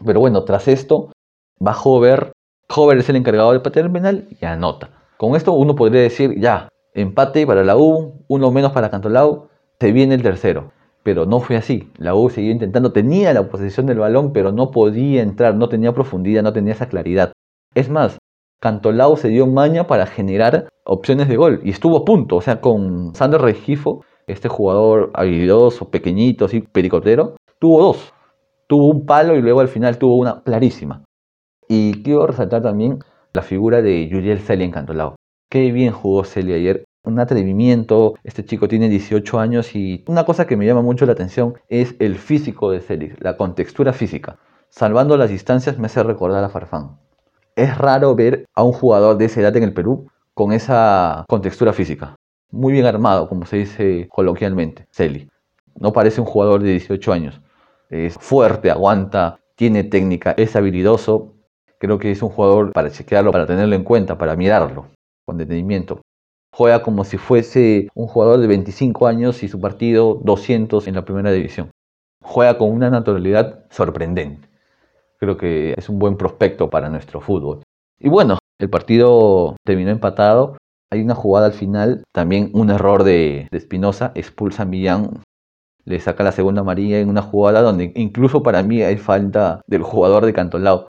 Pero 0.05 0.19
bueno, 0.19 0.43
tras 0.43 0.67
esto, 0.67 1.13
va 1.65 1.81
Hover 1.81 2.33
Hover 2.75 2.99
es 2.99 3.09
el 3.09 3.15
encargado 3.15 3.53
de 3.53 3.61
patear 3.61 3.87
el 3.87 3.93
penal 3.93 4.27
y 4.41 4.45
anota. 4.47 4.91
Con 5.17 5.37
esto 5.37 5.53
uno 5.53 5.77
podría 5.77 6.01
decir, 6.01 6.41
ya, 6.41 6.71
empate 6.93 7.47
para 7.47 7.63
la 7.63 7.77
U, 7.77 8.25
uno 8.27 8.51
menos 8.51 8.73
para 8.73 8.91
Cantolao, 8.91 9.49
se 9.79 9.93
viene 9.93 10.17
el 10.17 10.25
tercero. 10.25 10.73
Pero 11.07 11.25
no 11.25 11.39
fue 11.39 11.55
así. 11.55 11.89
La 11.99 12.17
U 12.17 12.29
siguió 12.31 12.51
intentando, 12.51 12.91
tenía 12.91 13.33
la 13.33 13.49
posesión 13.49 13.87
del 13.87 14.01
balón, 14.01 14.33
pero 14.33 14.51
no 14.51 14.73
podía 14.73 15.23
entrar, 15.23 15.55
no 15.55 15.69
tenía 15.69 15.95
profundidad, 15.95 16.43
no 16.43 16.53
tenía 16.53 16.73
esa 16.73 16.89
claridad. 16.89 17.31
Es 17.77 17.89
más, 17.89 18.19
Cantolao 18.61 19.17
se 19.17 19.29
dio 19.29 19.47
maña 19.47 19.87
para 19.87 20.07
generar 20.07 20.69
opciones 20.85 21.29
de 21.29 21.37
gol 21.37 21.61
y 21.63 21.71
estuvo 21.71 21.99
a 21.99 22.05
punto. 22.05 22.35
O 22.35 22.41
sea, 22.41 22.61
con 22.61 23.15
Sander 23.15 23.41
Regifo, 23.41 24.05
este 24.27 24.49
jugador 24.49 25.13
habilidoso, 25.15 25.91
pequeñito, 25.93 26.47
así, 26.47 26.61
pericotero, 26.61 27.37
tuvo 27.61 27.81
dos. 27.81 28.13
Tuvo 28.67 28.89
un 28.89 29.07
palo 29.07 29.37
y 29.37 29.43
luego 29.43 29.61
al 29.61 29.69
final 29.69 29.99
tuvo 29.99 30.17
una 30.17 30.43
clarísima. 30.43 31.05
Y 31.69 32.03
quiero 32.03 32.27
resaltar 32.27 32.63
también 32.63 32.99
la 33.33 33.43
figura 33.43 33.81
de 33.81 34.09
Yuriel 34.09 34.41
Celia 34.41 34.65
en 34.65 34.73
Cantolao. 34.73 35.15
Qué 35.49 35.71
bien 35.71 35.93
jugó 35.93 36.25
Celia 36.25 36.57
ayer. 36.57 36.85
Un 37.07 37.19
atrevimiento. 37.19 38.15
Este 38.25 38.45
chico 38.45 38.69
tiene 38.69 38.89
18 38.89 39.39
años 39.39 39.75
y 39.75 40.05
una 40.07 40.25
cosa 40.25 40.47
que 40.47 40.57
me 40.57 40.67
llama 40.67 40.83
mucho 40.83 41.07
la 41.07 41.13
atención 41.13 41.55
es 41.69 41.95
el 42.01 42.17
físico 42.17 42.71
de 42.71 42.81
Celia, 42.81 43.15
la 43.21 43.37
contextura 43.37 43.93
física. 43.93 44.39
Salvando 44.69 45.17
las 45.17 45.31
distancias 45.31 45.79
me 45.79 45.87
hace 45.87 46.03
recordar 46.03 46.45
a 46.45 46.49
Farfán. 46.49 46.99
Es 47.55 47.79
raro 47.79 48.15
ver 48.15 48.45
a 48.55 48.63
un 48.65 48.73
jugador 48.73 49.17
de 49.17 49.27
esa 49.27 49.41
edad 49.41 49.57
en 49.57 49.63
el 49.63 49.73
Perú 49.73 50.11
con 50.35 50.53
esa 50.53 51.25
contextura 51.29 51.73
física. 51.73 52.17
Muy 52.51 52.75
bien 52.75 52.85
armado, 52.85 53.29
como 53.29 53.47
se 53.47 53.57
dice 53.57 54.09
coloquialmente, 54.11 54.87
Celi. 54.91 55.31
No 55.77 55.93
parece 55.93 56.21
un 56.21 56.27
jugador 56.27 56.63
de 56.63 56.73
18 56.73 57.13
años. 57.13 57.41
Es 57.89 58.15
fuerte, 58.15 58.71
aguanta, 58.71 59.39
tiene 59.55 59.85
técnica, 59.85 60.35
es 60.37 60.57
habilidoso 60.57 61.37
Creo 61.79 61.99
que 61.99 62.11
es 62.11 62.23
un 62.23 62.31
jugador 62.31 62.73
para 62.73 62.91
chequearlo, 62.91 63.33
para 63.33 63.47
tenerlo 63.47 63.77
en 63.77 63.85
cuenta, 63.85 64.17
para 64.17 64.35
mirarlo 64.35 64.87
con 65.27 65.37
detenimiento. 65.37 66.01
Juega 66.57 66.83
como 66.83 67.05
si 67.05 67.19
fuese 67.19 67.91
un 67.95 68.07
jugador 68.07 68.41
de 68.41 68.47
25 68.47 69.07
años 69.07 69.43
y 69.43 69.49
su 69.49 69.61
partido 69.61 70.23
200 70.25 70.87
en 70.87 70.95
la 70.95 71.05
primera 71.05 71.31
división. 71.31 71.71
Juega 72.23 72.57
con 72.57 72.71
una 72.71 72.89
naturalidad 72.89 73.67
sorprendente. 73.69 74.49
Creo 75.19 75.37
que 75.37 75.75
es 75.77 75.91
un 75.91 75.99
buen 75.99 76.17
prospecto 76.17 76.71
para 76.71 76.89
nuestro 76.89 77.21
fútbol. 77.21 77.63
Y 77.99 78.09
bueno, 78.09 78.39
el 78.59 78.71
partido 78.71 79.57
terminó 79.67 79.91
empatado. 79.91 80.57
Hay 80.91 81.03
una 81.03 81.15
jugada 81.15 81.45
al 81.45 81.53
final, 81.53 82.05
también 82.15 82.49
un 82.55 82.71
error 82.71 83.05
de 83.05 83.49
Espinosa, 83.53 84.13
expulsa 84.15 84.63
a 84.63 84.67
Millán, 84.67 85.11
le 85.85 86.01
saca 86.01 86.25
la 86.25 86.33
segunda 86.33 86.63
amarilla 86.63 87.01
en 87.01 87.11
una 87.11 87.21
jugada 87.21 87.61
donde 87.61 87.93
incluso 87.97 88.43
para 88.43 88.63
mí 88.63 88.81
hay 88.81 88.97
falta 88.97 89.61
del 89.67 89.83
jugador 89.83 90.25
de 90.25 90.33
Cantolao. 90.33 90.89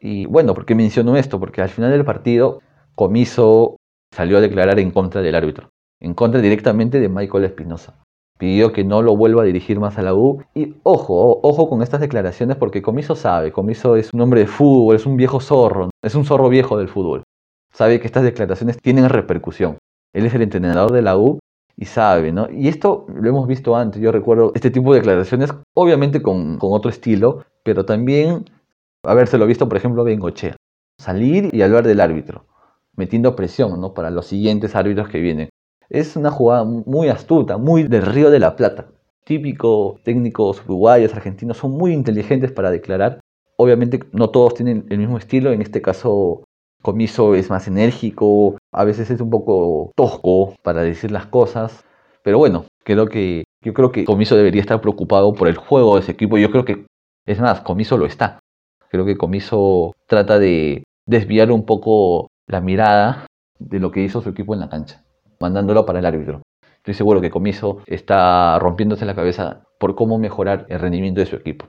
Y 0.00 0.26
bueno, 0.26 0.54
¿por 0.54 0.66
qué 0.66 0.74
menciono 0.74 1.16
esto? 1.16 1.38
Porque 1.38 1.62
al 1.62 1.68
final 1.68 1.92
del 1.92 2.04
partido, 2.04 2.58
Comiso 2.96 3.76
salió 4.18 4.38
a 4.38 4.40
declarar 4.40 4.80
en 4.80 4.90
contra 4.90 5.22
del 5.22 5.36
árbitro. 5.36 5.70
en 6.00 6.12
contra 6.12 6.40
directamente 6.40 6.98
de 6.98 7.08
Michael 7.08 7.44
Espinosa. 7.44 8.02
Pidió 8.36 8.72
que 8.72 8.82
no 8.82 9.00
lo 9.00 9.16
vuelva 9.16 9.42
a 9.42 9.44
dirigir 9.44 9.78
más 9.78 9.96
a 9.96 10.02
la 10.02 10.14
U. 10.14 10.42
Y 10.54 10.74
ojo, 10.82 11.38
ojo 11.42 11.68
con 11.68 11.82
estas 11.82 12.00
declaraciones 12.00 12.56
porque 12.56 12.82
Comiso 12.82 13.14
sabe, 13.14 13.52
Comiso 13.52 13.94
es 13.94 14.12
un 14.12 14.20
hombre 14.20 14.40
de 14.40 14.46
fútbol, 14.48 14.96
es 14.96 15.06
un 15.06 15.16
viejo 15.16 15.38
zorro, 15.38 15.90
es 16.02 16.16
un 16.16 16.24
zorro 16.24 16.48
viejo 16.48 16.76
del 16.78 16.88
fútbol. 16.88 17.22
Sabe 17.72 18.00
que 18.00 18.06
estas 18.06 18.24
declaraciones 18.24 18.78
tienen 18.82 19.08
repercusión. 19.08 19.78
Él 20.12 20.26
es 20.26 20.34
el 20.34 20.42
entrenador 20.42 20.90
de 20.90 21.02
la 21.02 21.16
U 21.16 21.38
y 21.76 21.84
sabe, 21.84 22.32
¿no? 22.32 22.48
Y 22.50 22.66
esto 22.66 23.06
lo 23.08 23.28
hemos 23.28 23.46
visto 23.46 23.76
antes, 23.76 24.02
yo 24.02 24.10
recuerdo 24.10 24.50
este 24.56 24.72
tipo 24.72 24.92
de 24.92 24.98
declaraciones, 24.98 25.54
obviamente 25.76 26.22
con, 26.22 26.58
con 26.58 26.72
otro 26.72 26.90
estilo, 26.90 27.44
pero 27.62 27.84
también 27.84 28.44
habérselo 29.04 29.46
visto, 29.46 29.68
por 29.68 29.76
ejemplo, 29.76 30.02
a 30.02 30.04
Bengochea. 30.04 30.56
Salir 31.00 31.50
y 31.52 31.62
hablar 31.62 31.86
del 31.86 32.00
árbitro, 32.00 32.44
metiendo 32.98 33.34
presión, 33.36 33.80
¿no? 33.80 33.94
Para 33.94 34.10
los 34.10 34.26
siguientes 34.26 34.74
árbitros 34.74 35.08
que 35.08 35.20
vienen. 35.20 35.48
Es 35.88 36.16
una 36.16 36.30
jugada 36.30 36.64
muy 36.64 37.08
astuta, 37.08 37.56
muy 37.56 37.84
del 37.84 38.04
Río 38.04 38.30
de 38.30 38.40
la 38.40 38.56
Plata. 38.56 38.88
Típico 39.24 40.00
técnicos 40.04 40.62
uruguayos, 40.66 41.14
argentinos, 41.14 41.56
son 41.56 41.70
muy 41.70 41.92
inteligentes 41.92 42.52
para 42.52 42.70
declarar. 42.70 43.20
Obviamente 43.56 44.00
no 44.12 44.30
todos 44.30 44.54
tienen 44.54 44.84
el 44.90 44.98
mismo 44.98 45.16
estilo, 45.16 45.52
en 45.52 45.62
este 45.62 45.80
caso 45.80 46.44
Comiso 46.82 47.34
es 47.34 47.50
más 47.50 47.66
enérgico, 47.66 48.56
a 48.72 48.84
veces 48.84 49.10
es 49.10 49.20
un 49.20 49.30
poco 49.30 49.92
tosco 49.96 50.54
para 50.62 50.82
decir 50.82 51.10
las 51.10 51.26
cosas, 51.26 51.84
pero 52.22 52.38
bueno, 52.38 52.66
creo 52.84 53.06
que 53.06 53.44
yo 53.64 53.74
creo 53.74 53.90
que 53.90 54.04
Comiso 54.04 54.36
debería 54.36 54.60
estar 54.60 54.80
preocupado 54.80 55.32
por 55.32 55.48
el 55.48 55.56
juego 55.56 55.94
de 55.94 56.02
ese 56.02 56.12
equipo. 56.12 56.38
Yo 56.38 56.50
creo 56.50 56.64
que 56.64 56.86
es 57.26 57.40
más, 57.40 57.60
Comiso 57.60 57.96
lo 57.98 58.06
está. 58.06 58.38
Creo 58.90 59.04
que 59.04 59.16
Comiso 59.16 59.94
trata 60.06 60.38
de 60.38 60.84
desviar 61.06 61.50
un 61.50 61.64
poco 61.64 62.28
la 62.48 62.60
mirada 62.60 63.26
de 63.58 63.78
lo 63.78 63.90
que 63.90 64.02
hizo 64.02 64.20
su 64.20 64.30
equipo 64.30 64.54
en 64.54 64.60
la 64.60 64.68
cancha 64.68 65.04
mandándolo 65.40 65.86
para 65.86 65.98
el 65.98 66.06
árbitro. 66.06 66.42
Estoy 66.76 66.94
seguro 66.94 67.20
que 67.20 67.30
Comiso 67.30 67.78
está 67.86 68.58
rompiéndose 68.58 69.04
la 69.04 69.14
cabeza 69.14 69.64
por 69.78 69.94
cómo 69.94 70.18
mejorar 70.18 70.66
el 70.68 70.80
rendimiento 70.80 71.20
de 71.20 71.26
su 71.26 71.36
equipo. 71.36 71.66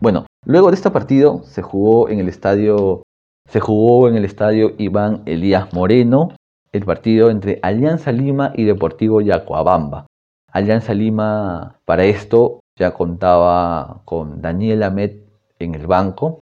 Bueno, 0.00 0.26
luego 0.44 0.70
de 0.70 0.76
este 0.76 0.90
partido 0.90 1.42
se 1.44 1.62
jugó 1.62 2.08
en 2.08 2.20
el 2.20 2.28
estadio 2.28 3.02
se 3.48 3.60
jugó 3.60 4.08
en 4.08 4.16
el 4.16 4.24
estadio 4.24 4.74
Iván 4.76 5.22
Elías 5.24 5.72
Moreno 5.72 6.30
el 6.72 6.84
partido 6.84 7.30
entre 7.30 7.60
Alianza 7.62 8.10
Lima 8.10 8.52
y 8.54 8.64
Deportivo 8.64 9.20
Yacoabamba. 9.20 10.06
Alianza 10.52 10.94
Lima 10.94 11.78
para 11.84 12.04
esto 12.04 12.60
ya 12.76 12.92
contaba 12.92 14.02
con 14.04 14.42
Daniel 14.42 14.82
Amet 14.82 15.24
en 15.58 15.74
el 15.74 15.86
banco, 15.86 16.40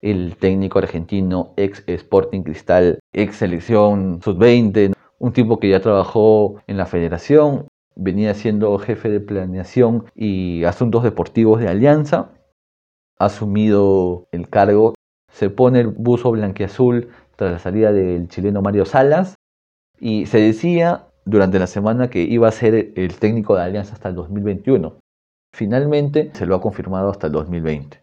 el 0.00 0.36
técnico 0.36 0.78
argentino 0.78 1.52
ex 1.56 1.82
Sporting 1.86 2.42
Cristal, 2.42 2.98
ex 3.12 3.36
selección 3.36 4.20
sub-20, 4.22 4.92
un 5.18 5.32
tipo 5.32 5.58
que 5.58 5.70
ya 5.70 5.80
trabajó 5.80 6.62
en 6.66 6.76
la 6.76 6.86
federación, 6.86 7.68
venía 7.96 8.34
siendo 8.34 8.78
jefe 8.78 9.08
de 9.08 9.20
planeación 9.20 10.04
y 10.14 10.64
asuntos 10.64 11.02
deportivos 11.02 11.60
de 11.60 11.68
Alianza, 11.68 12.30
ha 13.18 13.26
asumido 13.26 14.28
el 14.30 14.48
cargo, 14.48 14.94
se 15.30 15.50
pone 15.50 15.80
el 15.80 15.88
buzo 15.88 16.30
blanquiazul 16.30 17.08
tras 17.36 17.52
la 17.52 17.58
salida 17.58 17.92
del 17.92 18.28
chileno 18.28 18.62
Mario 18.62 18.84
Salas 18.84 19.34
y 19.98 20.26
se 20.26 20.38
decía 20.38 21.08
durante 21.24 21.58
la 21.58 21.66
semana 21.66 22.08
que 22.08 22.22
iba 22.22 22.48
a 22.48 22.52
ser 22.52 22.92
el 22.96 23.18
técnico 23.18 23.56
de 23.56 23.62
Alianza 23.62 23.94
hasta 23.94 24.08
el 24.08 24.14
2021. 24.14 24.98
Finalmente 25.52 26.30
se 26.34 26.46
lo 26.46 26.54
ha 26.54 26.60
confirmado 26.60 27.10
hasta 27.10 27.26
el 27.26 27.32
2020. 27.32 28.00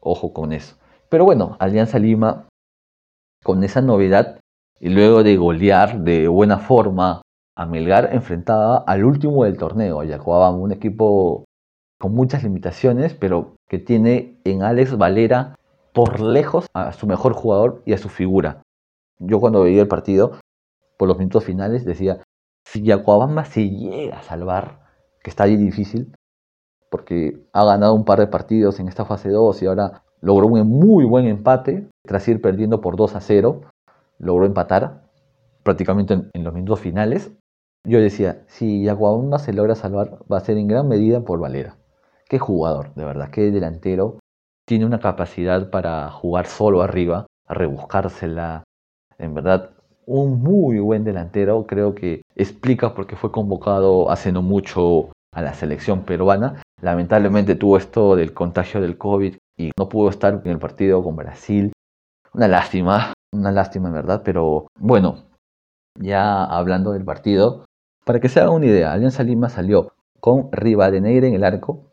Ojo 0.00 0.32
con 0.32 0.52
eso. 0.52 0.76
Pero 1.08 1.24
bueno, 1.24 1.56
Alianza 1.60 1.98
Lima, 1.98 2.48
con 3.42 3.62
esa 3.64 3.80
novedad, 3.80 4.40
y 4.80 4.88
luego 4.88 5.22
de 5.22 5.36
golear 5.36 6.00
de 6.00 6.28
buena 6.28 6.58
forma 6.58 7.22
a 7.56 7.66
Melgar, 7.66 8.10
enfrentaba 8.12 8.78
al 8.78 9.04
último 9.04 9.44
del 9.44 9.56
torneo, 9.56 10.00
a 10.00 10.50
un 10.50 10.72
equipo 10.72 11.44
con 11.98 12.14
muchas 12.14 12.42
limitaciones, 12.42 13.14
pero 13.14 13.56
que 13.68 13.78
tiene 13.78 14.40
en 14.44 14.62
Alex 14.62 14.98
Valera 14.98 15.54
por 15.92 16.20
lejos 16.20 16.66
a 16.74 16.92
su 16.92 17.06
mejor 17.06 17.34
jugador 17.34 17.82
y 17.86 17.92
a 17.92 17.98
su 17.98 18.08
figura. 18.08 18.62
Yo 19.18 19.40
cuando 19.40 19.62
veía 19.62 19.82
el 19.82 19.88
partido, 19.88 20.38
por 20.98 21.08
los 21.08 21.18
minutos 21.18 21.44
finales, 21.44 21.84
decía, 21.84 22.20
si 22.64 22.82
Yacuabamba 22.82 23.44
se 23.44 23.70
llega 23.70 24.18
a 24.18 24.22
salvar, 24.22 24.80
que 25.22 25.30
está 25.30 25.44
ahí 25.44 25.56
difícil, 25.56 26.12
porque 26.90 27.46
ha 27.52 27.64
ganado 27.64 27.94
un 27.94 28.04
par 28.04 28.18
de 28.18 28.26
partidos 28.26 28.80
en 28.80 28.88
esta 28.88 29.04
fase 29.04 29.30
2 29.30 29.62
y 29.62 29.66
ahora 29.66 30.03
logró 30.24 30.46
un 30.46 30.66
muy 30.66 31.04
buen 31.04 31.26
empate 31.26 31.86
tras 32.02 32.26
ir 32.28 32.40
perdiendo 32.40 32.80
por 32.80 32.96
2 32.96 33.14
a 33.14 33.20
0 33.20 33.60
logró 34.18 34.46
empatar 34.46 35.02
prácticamente 35.62 36.14
en, 36.32 36.44
los 36.44 36.54
minutos 36.54 36.80
finales. 36.80 37.30
Yo 37.86 38.00
decía, 38.00 38.42
si 38.46 38.82
Yaguabamba 38.82 39.38
se 39.38 39.52
logra 39.52 39.74
salvar, 39.74 40.18
va 40.32 40.38
a 40.38 40.40
ser 40.40 40.56
en 40.56 40.68
gran 40.68 40.88
medida 40.88 41.20
por 41.20 41.40
Valera. 41.40 41.76
Qué 42.28 42.38
jugador, 42.38 42.94
de 42.94 43.04
verdad, 43.04 43.30
qué 43.30 43.50
delantero. 43.50 44.18
Tiene 44.66 44.86
una 44.86 44.98
capacidad 44.98 45.68
para 45.68 46.10
jugar 46.10 46.46
solo 46.46 46.80
arriba, 46.80 47.26
rebuscársela. 47.46 48.64
En 49.18 49.34
verdad, 49.34 49.70
un 50.06 50.42
muy 50.42 50.78
buen 50.78 51.04
delantero. 51.04 51.66
Creo 51.66 51.94
que 51.94 52.22
explica 52.34 52.94
por 52.94 53.06
qué 53.06 53.16
fue 53.16 53.30
convocado 53.30 54.10
hace 54.10 54.32
no 54.32 54.40
mucho 54.40 55.10
a 55.34 55.42
la 55.42 55.52
selección 55.52 56.04
peruana. 56.04 56.62
Lamentablemente 56.80 57.56
tuvo 57.56 57.76
esto 57.76 58.16
del 58.16 58.32
contagio 58.32 58.80
del 58.80 58.96
COVID 58.96 59.36
y 59.56 59.70
no 59.78 59.88
pudo 59.88 60.10
estar 60.10 60.40
en 60.44 60.50
el 60.50 60.58
partido 60.58 61.02
con 61.02 61.16
Brasil. 61.16 61.72
Una 62.32 62.48
lástima, 62.48 63.12
una 63.32 63.52
lástima, 63.52 63.88
en 63.88 63.94
verdad, 63.94 64.22
pero 64.24 64.66
bueno, 64.78 65.24
ya 65.98 66.44
hablando 66.44 66.92
del 66.92 67.04
partido, 67.04 67.64
para 68.04 68.20
que 68.20 68.28
se 68.28 68.40
haga 68.40 68.50
una 68.50 68.66
idea, 68.66 68.92
Alianza 68.92 69.22
Lima 69.22 69.48
salió 69.48 69.92
con 70.20 70.50
Rivadeneira 70.52 71.26
en 71.26 71.34
el 71.34 71.44
arco, 71.44 71.90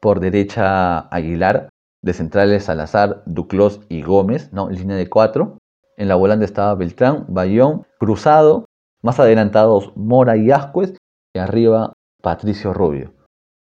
por 0.00 0.20
derecha 0.20 1.00
Aguilar, 1.08 1.68
de 2.02 2.12
centrales 2.12 2.64
Salazar, 2.64 3.22
Duclos 3.26 3.80
y 3.88 4.02
Gómez, 4.02 4.52
¿no? 4.52 4.68
línea 4.70 4.96
de 4.96 5.08
cuatro. 5.08 5.58
En 5.96 6.08
la 6.08 6.14
volante 6.14 6.44
estaba 6.44 6.74
Beltrán, 6.74 7.26
Bayón, 7.28 7.84
Cruzado, 7.98 8.66
más 9.02 9.18
adelantados 9.18 9.92
Mora 9.96 10.36
y 10.36 10.50
Ascuez, 10.50 10.96
y 11.34 11.38
arriba 11.38 11.92
Patricio 12.22 12.72
Rubio. 12.72 13.12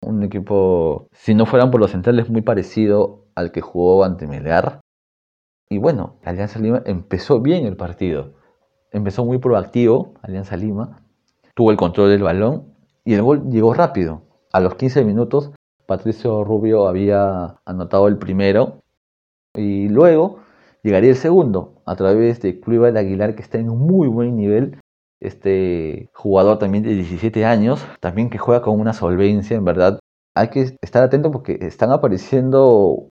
Un 0.02 0.24
equipo, 0.24 1.08
si 1.12 1.36
no 1.36 1.46
fueran 1.46 1.72
por 1.72 1.80
los 1.80 1.92
centrales, 1.92 2.30
muy 2.30 2.42
parecido 2.42 3.21
al 3.36 3.52
que 3.52 3.62
jugó 3.62 4.04
ante 4.04 4.28
Melear. 4.28 4.82
Y 5.70 5.78
bueno, 5.78 6.18
Alianza 6.24 6.60
Lima 6.60 6.84
empezó 6.86 7.40
bien 7.40 7.66
el 7.66 7.78
partido. 7.78 8.34
Empezó 8.92 9.24
muy 9.24 9.38
proactivo, 9.38 10.16
Alianza 10.22 10.58
Lima. 10.58 11.02
Tuvo 11.56 11.72
el 11.72 11.78
control 11.78 12.10
del 12.10 12.24
balón 12.24 12.74
y 13.06 13.14
el 13.14 13.22
gol 13.22 13.50
llegó 13.50 13.74
rápido. 13.74 14.24
A 14.52 14.60
los 14.60 14.76
15 14.76 15.06
minutos, 15.06 15.52
Patricio 15.86 16.44
Rubio 16.44 16.88
había 16.88 17.56
anotado 17.66 18.08
el 18.08 18.18
primero. 18.18 18.82
Y 19.56 19.90
luego 19.90 20.40
llegaría 20.84 21.10
el 21.10 21.16
segundo 21.16 21.82
a 21.86 21.96
través 21.96 22.42
de 22.42 22.60
Cluiva 22.60 22.88
Aguilar, 22.88 23.36
que 23.36 23.42
está 23.42 23.58
en 23.58 23.68
muy 23.68 24.08
buen 24.08 24.36
nivel. 24.36 24.78
Este 25.20 26.10
jugador 26.14 26.58
también 26.60 26.84
de 26.84 26.96
17 26.96 27.46
años, 27.46 27.86
también 28.00 28.30
que 28.30 28.40
juega 28.40 28.62
con 28.62 28.80
una 28.80 28.94
solvencia, 28.94 29.56
en 29.56 29.66
verdad. 29.66 30.00
Hay 30.36 30.50
que 30.50 30.78
estar 30.82 31.04
atento 31.04 31.32
porque 31.32 31.60
están 31.62 31.92
apareciendo 31.92 33.10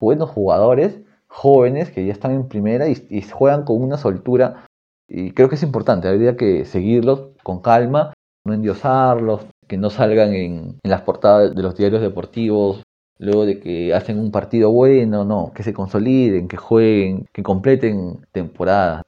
buenos 0.00 0.30
jugadores 0.30 1.00
jóvenes 1.28 1.90
que 1.90 2.04
ya 2.04 2.12
están 2.12 2.32
en 2.32 2.48
primera 2.48 2.88
y, 2.88 3.22
juegan 3.22 3.64
con 3.64 3.80
una 3.80 3.96
soltura. 3.96 4.66
Y 5.08 5.32
creo 5.32 5.48
que 5.48 5.54
es 5.54 5.62
importante, 5.62 6.08
habría 6.08 6.36
que 6.36 6.64
seguirlos 6.64 7.28
con 7.42 7.60
calma, 7.60 8.12
no 8.44 8.54
endiosarlos, 8.54 9.46
que 9.68 9.76
no 9.76 9.90
salgan 9.90 10.34
en, 10.34 10.78
las 10.82 11.02
portadas 11.02 11.54
de 11.54 11.62
los 11.62 11.76
diarios 11.76 12.02
deportivos 12.02 12.82
luego 13.18 13.44
de 13.44 13.60
que 13.60 13.94
hacen 13.94 14.18
un 14.18 14.30
partido 14.30 14.72
bueno, 14.72 15.24
no, 15.24 15.52
que 15.54 15.62
se 15.62 15.74
consoliden, 15.74 16.48
que 16.48 16.56
jueguen, 16.56 17.26
que 17.32 17.42
completen 17.42 18.26
temporada. 18.32 19.02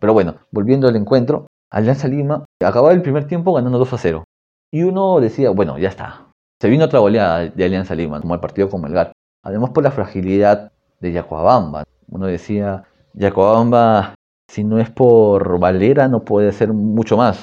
Pero 0.00 0.14
bueno, 0.14 0.36
volviendo 0.50 0.88
al 0.88 0.96
encuentro, 0.96 1.46
Alianza 1.70 2.08
Lima 2.08 2.46
acababa 2.64 2.94
el 2.94 3.02
primer 3.02 3.26
tiempo 3.26 3.52
ganando 3.52 3.78
2 3.78 3.92
a 3.92 3.98
0. 3.98 4.24
Y 4.72 4.84
uno 4.84 5.20
decía, 5.20 5.50
bueno, 5.50 5.78
ya 5.78 5.90
está. 5.90 6.28
Se 6.60 6.70
vino 6.70 6.86
otra 6.86 7.00
goleada 7.00 7.40
de 7.46 7.64
Alianza 7.64 7.94
Lima, 7.94 8.20
como 8.20 8.34
el 8.34 8.40
partido 8.40 8.70
con 8.70 8.80
Melgar. 8.80 9.12
Además 9.42 9.70
por 9.70 9.84
la 9.84 9.90
fragilidad 9.90 10.72
de 11.00 11.12
Yacoabamba. 11.12 11.84
Uno 12.08 12.26
decía, 12.26 12.84
Yacoabamba, 13.14 14.14
si 14.48 14.64
no 14.64 14.78
es 14.78 14.90
por 14.90 15.58
Valera, 15.58 16.08
no 16.08 16.24
puede 16.24 16.48
hacer 16.48 16.72
mucho 16.72 17.16
más. 17.16 17.42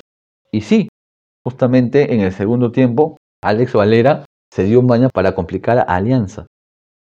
Y 0.51 0.62
sí, 0.62 0.88
justamente 1.44 2.13
en 2.13 2.22
el 2.22 2.32
segundo 2.32 2.72
tiempo, 2.72 3.18
Alex 3.44 3.74
Valera 3.74 4.25
se 4.51 4.63
dio 4.63 4.79
un 4.79 4.88
baño 4.88 5.10
para 5.13 5.36
complicar 5.36 5.77
a 5.79 5.82
Alianza. 5.84 6.46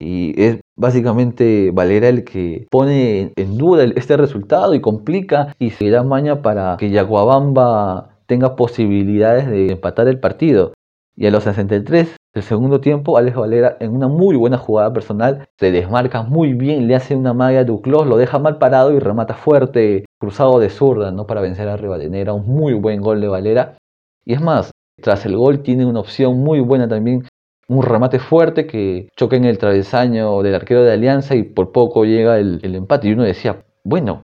Y 0.01 0.41
es 0.41 0.61
básicamente 0.77 1.71
Valera 1.73 2.09
el 2.09 2.25
que 2.25 2.67
pone 2.71 3.33
en 3.37 3.57
duda 3.57 3.85
este 3.85 4.17
resultado 4.17 4.75
y 4.75 4.81
complica 4.81 5.55
y 5.59 5.71
se 5.71 5.89
da 5.91 6.03
maña 6.03 6.43
para 6.43 6.77
que 6.79 6.91
Yaguabamba 6.91 8.11
tenga 8.27 8.57
posibilidades 8.57 9.49
de 9.49 9.73
empatar 9.73 10.09
el 10.09 10.21
partido. 10.21 10.74
Y 11.17 11.27
a 11.27 11.31
los 11.31 11.45
63 11.45 12.17
del 12.35 12.43
segundo 12.43 12.81
tiempo, 12.81 13.17
Alex 13.17 13.37
Valera 13.37 13.77
en 13.79 13.95
una 13.95 14.09
muy 14.09 14.37
buena 14.37 14.59
jugada 14.59 14.93
personal 14.93 15.49
se 15.59 15.71
desmarca 15.71 16.23
muy 16.23 16.55
bien, 16.55 16.89
le 16.89 16.97
hace 16.97 17.15
una 17.15 17.33
magia 17.33 17.61
a 17.61 17.65
Duclos, 17.65 18.07
lo 18.07 18.17
deja 18.17 18.41
mal 18.41 18.59
parado 18.59 18.93
y 18.93 18.99
remata 18.99 19.35
fuerte 19.35 20.05
cruzado 20.19 20.59
de 20.59 20.71
zurda, 20.71 21.13
¿no? 21.13 21.27
Para 21.27 21.41
vencer 21.41 21.69
a 21.69 21.77
Rivadeneira, 21.77 22.33
un 22.33 22.47
muy 22.47 22.75
buen 22.75 23.01
gol 23.01 23.21
de 23.21 23.29
Valera. 23.29 23.77
Y 24.25 24.35
es 24.35 24.41
más, 24.41 24.73
tras 25.01 25.25
el 25.27 25.37
gol 25.37 25.63
tiene 25.63 25.87
una 25.87 26.01
opción 26.01 26.39
muy 26.39 26.59
buena 26.59 26.89
también, 26.89 27.29
un 27.69 27.83
remate 27.83 28.19
fuerte 28.19 28.67
que 28.67 29.09
choca 29.17 29.37
en 29.37 29.45
el 29.45 29.59
travesaño 29.59 30.43
del 30.43 30.55
arquero 30.57 30.83
de 30.83 30.93
Alianza 30.93 31.37
y 31.37 31.45
por 31.45 31.71
poco 31.71 32.05
llega 32.05 32.39
el, 32.39 32.59
el 32.63 32.75
empate. 32.75 33.09
Y 33.09 33.13
uno 33.13 33.23
decía, 33.23 33.65
bueno, 33.85 34.23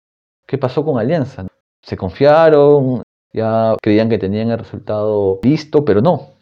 ¿qué 0.46 0.58
pasó 0.58 0.84
con 0.84 1.00
Alianza? 1.00 1.48
Se 1.82 1.96
confiaron, 1.96 3.04
ya 3.34 3.76
creían 3.82 4.10
que 4.10 4.18
tenían 4.18 4.52
el 4.52 4.60
resultado 4.60 5.40
listo, 5.44 5.84
pero 5.86 6.02
no. 6.02 6.33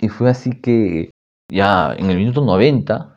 Y 0.00 0.08
fue 0.08 0.30
así 0.30 0.60
que 0.60 1.10
ya 1.50 1.94
en 1.96 2.10
el 2.10 2.16
minuto 2.16 2.42
90, 2.42 3.16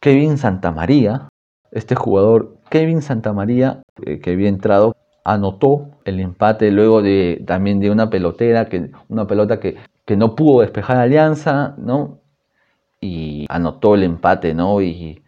Kevin 0.00 0.38
Santamaría, 0.38 1.28
este 1.72 1.94
jugador 1.94 2.58
Kevin 2.70 3.02
Santamaría, 3.02 3.82
eh, 4.06 4.20
que 4.20 4.30
había 4.30 4.48
entrado, 4.48 4.96
anotó 5.24 5.90
el 6.04 6.20
empate 6.20 6.70
luego 6.70 7.02
de 7.02 7.42
también 7.46 7.80
de 7.80 7.90
una 7.90 8.10
pelotera, 8.10 8.68
que, 8.68 8.90
una 9.08 9.26
pelota 9.26 9.60
que, 9.60 9.76
que 10.06 10.16
no 10.16 10.36
pudo 10.36 10.60
despejar 10.60 10.98
Alianza, 10.98 11.74
¿no? 11.78 12.20
Y 13.00 13.46
anotó 13.48 13.94
el 13.94 14.04
empate, 14.04 14.54
¿no? 14.54 14.80
Y 14.82 15.22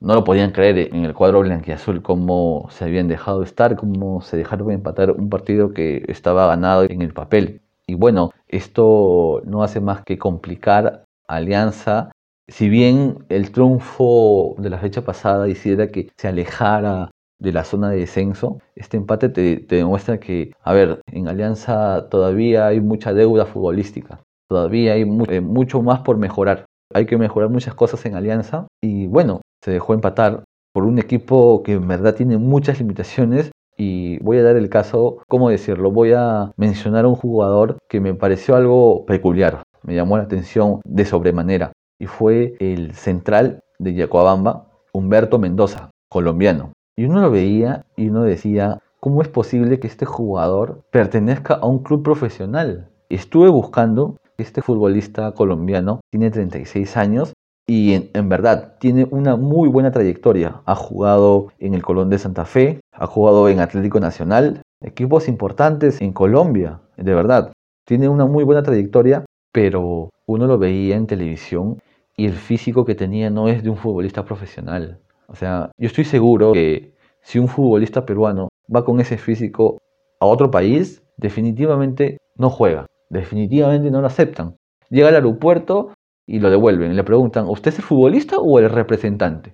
no 0.00 0.14
lo 0.14 0.24
podían 0.24 0.52
creer 0.52 0.94
en 0.94 1.04
el 1.04 1.14
cuadro 1.14 1.40
blanquiazul 1.40 2.02
cómo 2.02 2.68
se 2.70 2.84
habían 2.84 3.08
dejado 3.08 3.42
estar, 3.42 3.76
cómo 3.76 4.20
se 4.20 4.36
dejaron 4.36 4.72
empatar 4.72 5.12
un 5.12 5.30
partido 5.30 5.72
que 5.72 6.04
estaba 6.08 6.46
ganado 6.48 6.84
en 6.84 7.02
el 7.02 7.14
papel. 7.14 7.61
Y 7.92 7.94
bueno, 7.94 8.30
esto 8.48 9.42
no 9.44 9.62
hace 9.62 9.78
más 9.78 10.02
que 10.02 10.16
complicar 10.16 11.04
Alianza. 11.28 12.10
Si 12.48 12.70
bien 12.70 13.26
el 13.28 13.52
triunfo 13.52 14.54
de 14.56 14.70
la 14.70 14.78
fecha 14.78 15.02
pasada 15.04 15.46
hiciera 15.46 15.88
que 15.88 16.08
se 16.16 16.28
alejara 16.28 17.10
de 17.38 17.52
la 17.52 17.64
zona 17.64 17.90
de 17.90 17.98
descenso, 17.98 18.60
este 18.76 18.96
empate 18.96 19.28
te, 19.28 19.66
demuestra 19.68 20.18
que, 20.18 20.54
a 20.62 20.72
ver, 20.72 21.02
en 21.12 21.28
Alianza 21.28 22.08
todavía 22.08 22.66
hay 22.66 22.80
mucha 22.80 23.12
deuda 23.12 23.44
futbolística, 23.44 24.22
todavía 24.48 24.94
hay 24.94 25.02
eh, 25.28 25.42
mucho 25.42 25.82
más 25.82 26.00
por 26.00 26.16
mejorar. 26.16 26.64
Hay 26.94 27.04
que 27.04 27.18
mejorar 27.18 27.50
muchas 27.50 27.74
cosas 27.74 28.06
en 28.06 28.14
Alianza 28.14 28.68
y 28.82 29.06
bueno, 29.06 29.42
se 29.62 29.70
dejó 29.70 29.92
empatar 29.92 30.44
por 30.72 30.84
un 30.84 30.98
equipo 30.98 31.62
que 31.62 31.74
en 31.74 31.86
verdad 31.86 32.14
tiene 32.14 32.38
muchas 32.38 32.78
limitaciones 32.78 33.50
y 33.76 34.18
voy 34.18 34.38
a 34.38 34.42
dar 34.42 34.56
el 34.56 34.68
caso, 34.68 35.18
¿cómo 35.28 35.50
decirlo? 35.50 35.90
Voy 35.90 36.12
a 36.12 36.52
mencionar 36.56 37.06
un 37.06 37.14
jugador 37.14 37.78
que 37.88 38.00
me 38.00 38.14
pareció 38.14 38.56
algo 38.56 39.04
peculiar, 39.06 39.62
me 39.82 39.94
llamó 39.94 40.16
la 40.16 40.24
atención 40.24 40.80
de 40.84 41.04
sobremanera 41.04 41.72
y 41.98 42.06
fue 42.06 42.54
el 42.60 42.92
central 42.92 43.62
de 43.78 43.94
Yacoabamba, 43.94 44.68
Humberto 44.92 45.38
Mendoza, 45.38 45.90
colombiano. 46.08 46.72
Y 46.96 47.04
uno 47.04 47.20
lo 47.20 47.30
veía 47.30 47.86
y 47.96 48.08
uno 48.08 48.22
decía, 48.22 48.78
¿cómo 49.00 49.22
es 49.22 49.28
posible 49.28 49.80
que 49.80 49.86
este 49.86 50.04
jugador 50.04 50.82
pertenezca 50.90 51.54
a 51.54 51.66
un 51.66 51.82
club 51.82 52.02
profesional? 52.02 52.90
Estuve 53.08 53.48
buscando, 53.48 54.16
este 54.38 54.62
futbolista 54.62 55.32
colombiano 55.32 56.00
tiene 56.10 56.30
36 56.30 56.96
años 56.96 57.32
y 57.66 58.10
en, 58.12 58.28
verdad 58.28 58.76
tiene 58.78 59.06
una 59.10 59.36
muy 59.36 59.68
buena 59.68 59.92
trayectoria. 59.92 60.62
Ha 60.66 60.74
jugado 60.74 61.48
en 61.58 61.74
el 61.74 61.82
Colón 61.82 62.10
de 62.10 62.18
Santa 62.18 62.44
Fe, 62.44 62.80
ha 62.92 63.06
jugado 63.06 63.48
en 63.48 63.60
Atlético 63.60 64.00
Nacional, 64.00 64.62
equipos 64.80 65.28
importantes 65.28 66.00
en 66.00 66.12
Colombia, 66.12 66.80
de 66.96 67.14
verdad. 67.14 67.52
Tiene 67.86 68.08
una 68.08 68.26
muy 68.26 68.44
buena 68.44 68.62
trayectoria, 68.62 69.24
pero 69.52 70.10
uno 70.26 70.46
lo 70.46 70.58
veía 70.58 70.96
en 70.96 71.06
televisión 71.06 71.78
y 72.16 72.26
el 72.26 72.34
físico 72.34 72.84
que 72.84 72.94
tenía 72.94 73.30
no 73.30 73.48
es 73.48 73.62
de 73.62 73.70
un 73.70 73.76
futbolista 73.76 74.24
profesional. 74.24 75.00
O 75.28 75.34
sea, 75.34 75.70
yo 75.78 75.86
estoy 75.86 76.04
seguro 76.04 76.52
que 76.52 76.94
si 77.22 77.38
un 77.38 77.48
futbolista 77.48 78.04
peruano 78.04 78.48
va 78.74 78.84
con 78.84 79.00
ese 79.00 79.18
físico 79.18 79.78
a 80.20 80.26
otro 80.26 80.50
país, 80.50 81.02
definitivamente 81.16 82.18
no 82.36 82.50
juega. 82.50 82.86
Definitivamente 83.08 83.90
no 83.90 84.00
lo 84.00 84.06
aceptan. 84.06 84.56
Llega 84.90 85.08
al 85.08 85.14
aeropuerto 85.14 85.92
y 86.32 86.40
lo 86.40 86.48
devuelven. 86.48 86.96
Le 86.96 87.04
preguntan, 87.04 87.46
¿usted 87.46 87.72
es 87.72 87.78
el 87.78 87.84
futbolista 87.84 88.38
o 88.38 88.58
el 88.58 88.70
representante? 88.70 89.52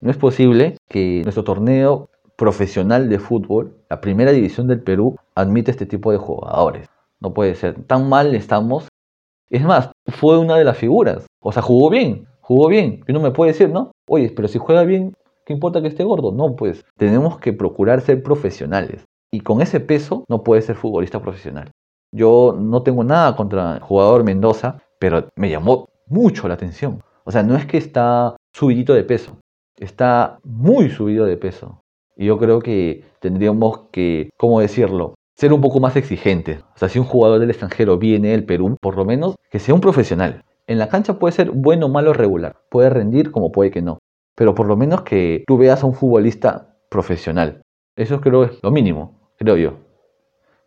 No 0.00 0.10
es 0.10 0.16
posible 0.16 0.78
que 0.88 1.20
nuestro 1.22 1.44
torneo 1.44 2.08
profesional 2.38 3.10
de 3.10 3.18
fútbol, 3.18 3.76
la 3.90 4.00
primera 4.00 4.32
división 4.32 4.66
del 4.66 4.82
Perú, 4.82 5.16
admite 5.34 5.70
este 5.70 5.84
tipo 5.84 6.10
de 6.12 6.16
jugadores. 6.16 6.88
No 7.20 7.34
puede 7.34 7.54
ser. 7.54 7.84
Tan 7.84 8.08
mal 8.08 8.34
estamos. 8.34 8.88
Es 9.50 9.62
más, 9.64 9.90
fue 10.06 10.38
una 10.38 10.56
de 10.56 10.64
las 10.64 10.78
figuras. 10.78 11.26
O 11.42 11.52
sea, 11.52 11.60
jugó 11.60 11.90
bien, 11.90 12.26
jugó 12.40 12.68
bien. 12.68 13.04
Y 13.06 13.12
uno 13.12 13.20
me 13.20 13.30
puede 13.30 13.52
decir, 13.52 13.68
¿no? 13.68 13.92
Oye, 14.08 14.32
pero 14.34 14.48
si 14.48 14.58
juega 14.58 14.84
bien, 14.84 15.14
¿qué 15.44 15.52
importa 15.52 15.82
que 15.82 15.88
esté 15.88 16.04
gordo? 16.04 16.32
No, 16.32 16.56
pues 16.56 16.86
tenemos 16.96 17.38
que 17.38 17.52
procurar 17.52 18.00
ser 18.00 18.22
profesionales. 18.22 19.04
Y 19.30 19.40
con 19.40 19.60
ese 19.60 19.78
peso 19.78 20.24
no 20.30 20.42
puede 20.42 20.62
ser 20.62 20.76
futbolista 20.76 21.20
profesional. 21.20 21.70
Yo 22.12 22.56
no 22.58 22.82
tengo 22.82 23.04
nada 23.04 23.36
contra 23.36 23.74
el 23.74 23.80
jugador 23.80 24.24
Mendoza, 24.24 24.78
pero 24.98 25.28
me 25.36 25.50
llamó 25.50 25.88
mucho 26.06 26.48
la 26.48 26.54
atención. 26.54 27.02
O 27.24 27.32
sea, 27.32 27.42
no 27.42 27.56
es 27.56 27.66
que 27.66 27.78
está 27.78 28.36
subidito 28.52 28.94
de 28.94 29.04
peso, 29.04 29.38
está 29.78 30.38
muy 30.44 30.90
subido 30.90 31.24
de 31.24 31.36
peso. 31.36 31.80
Y 32.16 32.26
yo 32.26 32.38
creo 32.38 32.60
que 32.60 33.04
tendríamos 33.20 33.88
que, 33.90 34.30
¿cómo 34.36 34.60
decirlo? 34.60 35.14
Ser 35.36 35.52
un 35.52 35.60
poco 35.60 35.80
más 35.80 35.96
exigentes. 35.96 36.62
O 36.74 36.78
sea, 36.78 36.88
si 36.88 36.98
un 36.98 37.06
jugador 37.06 37.40
del 37.40 37.50
extranjero 37.50 37.98
viene 37.98 38.28
del 38.28 38.44
Perú, 38.44 38.76
por 38.80 38.96
lo 38.96 39.04
menos 39.04 39.34
que 39.50 39.58
sea 39.58 39.74
un 39.74 39.80
profesional. 39.80 40.44
En 40.66 40.78
la 40.78 40.88
cancha 40.88 41.18
puede 41.18 41.32
ser 41.32 41.50
bueno, 41.50 41.88
malo, 41.88 42.12
regular. 42.12 42.56
Puede 42.70 42.90
rendir 42.90 43.32
como 43.32 43.50
puede 43.50 43.70
que 43.70 43.82
no. 43.82 43.98
Pero 44.36 44.54
por 44.54 44.66
lo 44.66 44.76
menos 44.76 45.02
que 45.02 45.44
tú 45.46 45.58
veas 45.58 45.82
a 45.82 45.86
un 45.86 45.94
futbolista 45.94 46.76
profesional. 46.88 47.62
Eso 47.96 48.20
creo 48.20 48.44
es 48.44 48.62
lo 48.62 48.70
mínimo, 48.70 49.32
creo 49.36 49.56
yo. 49.56 49.74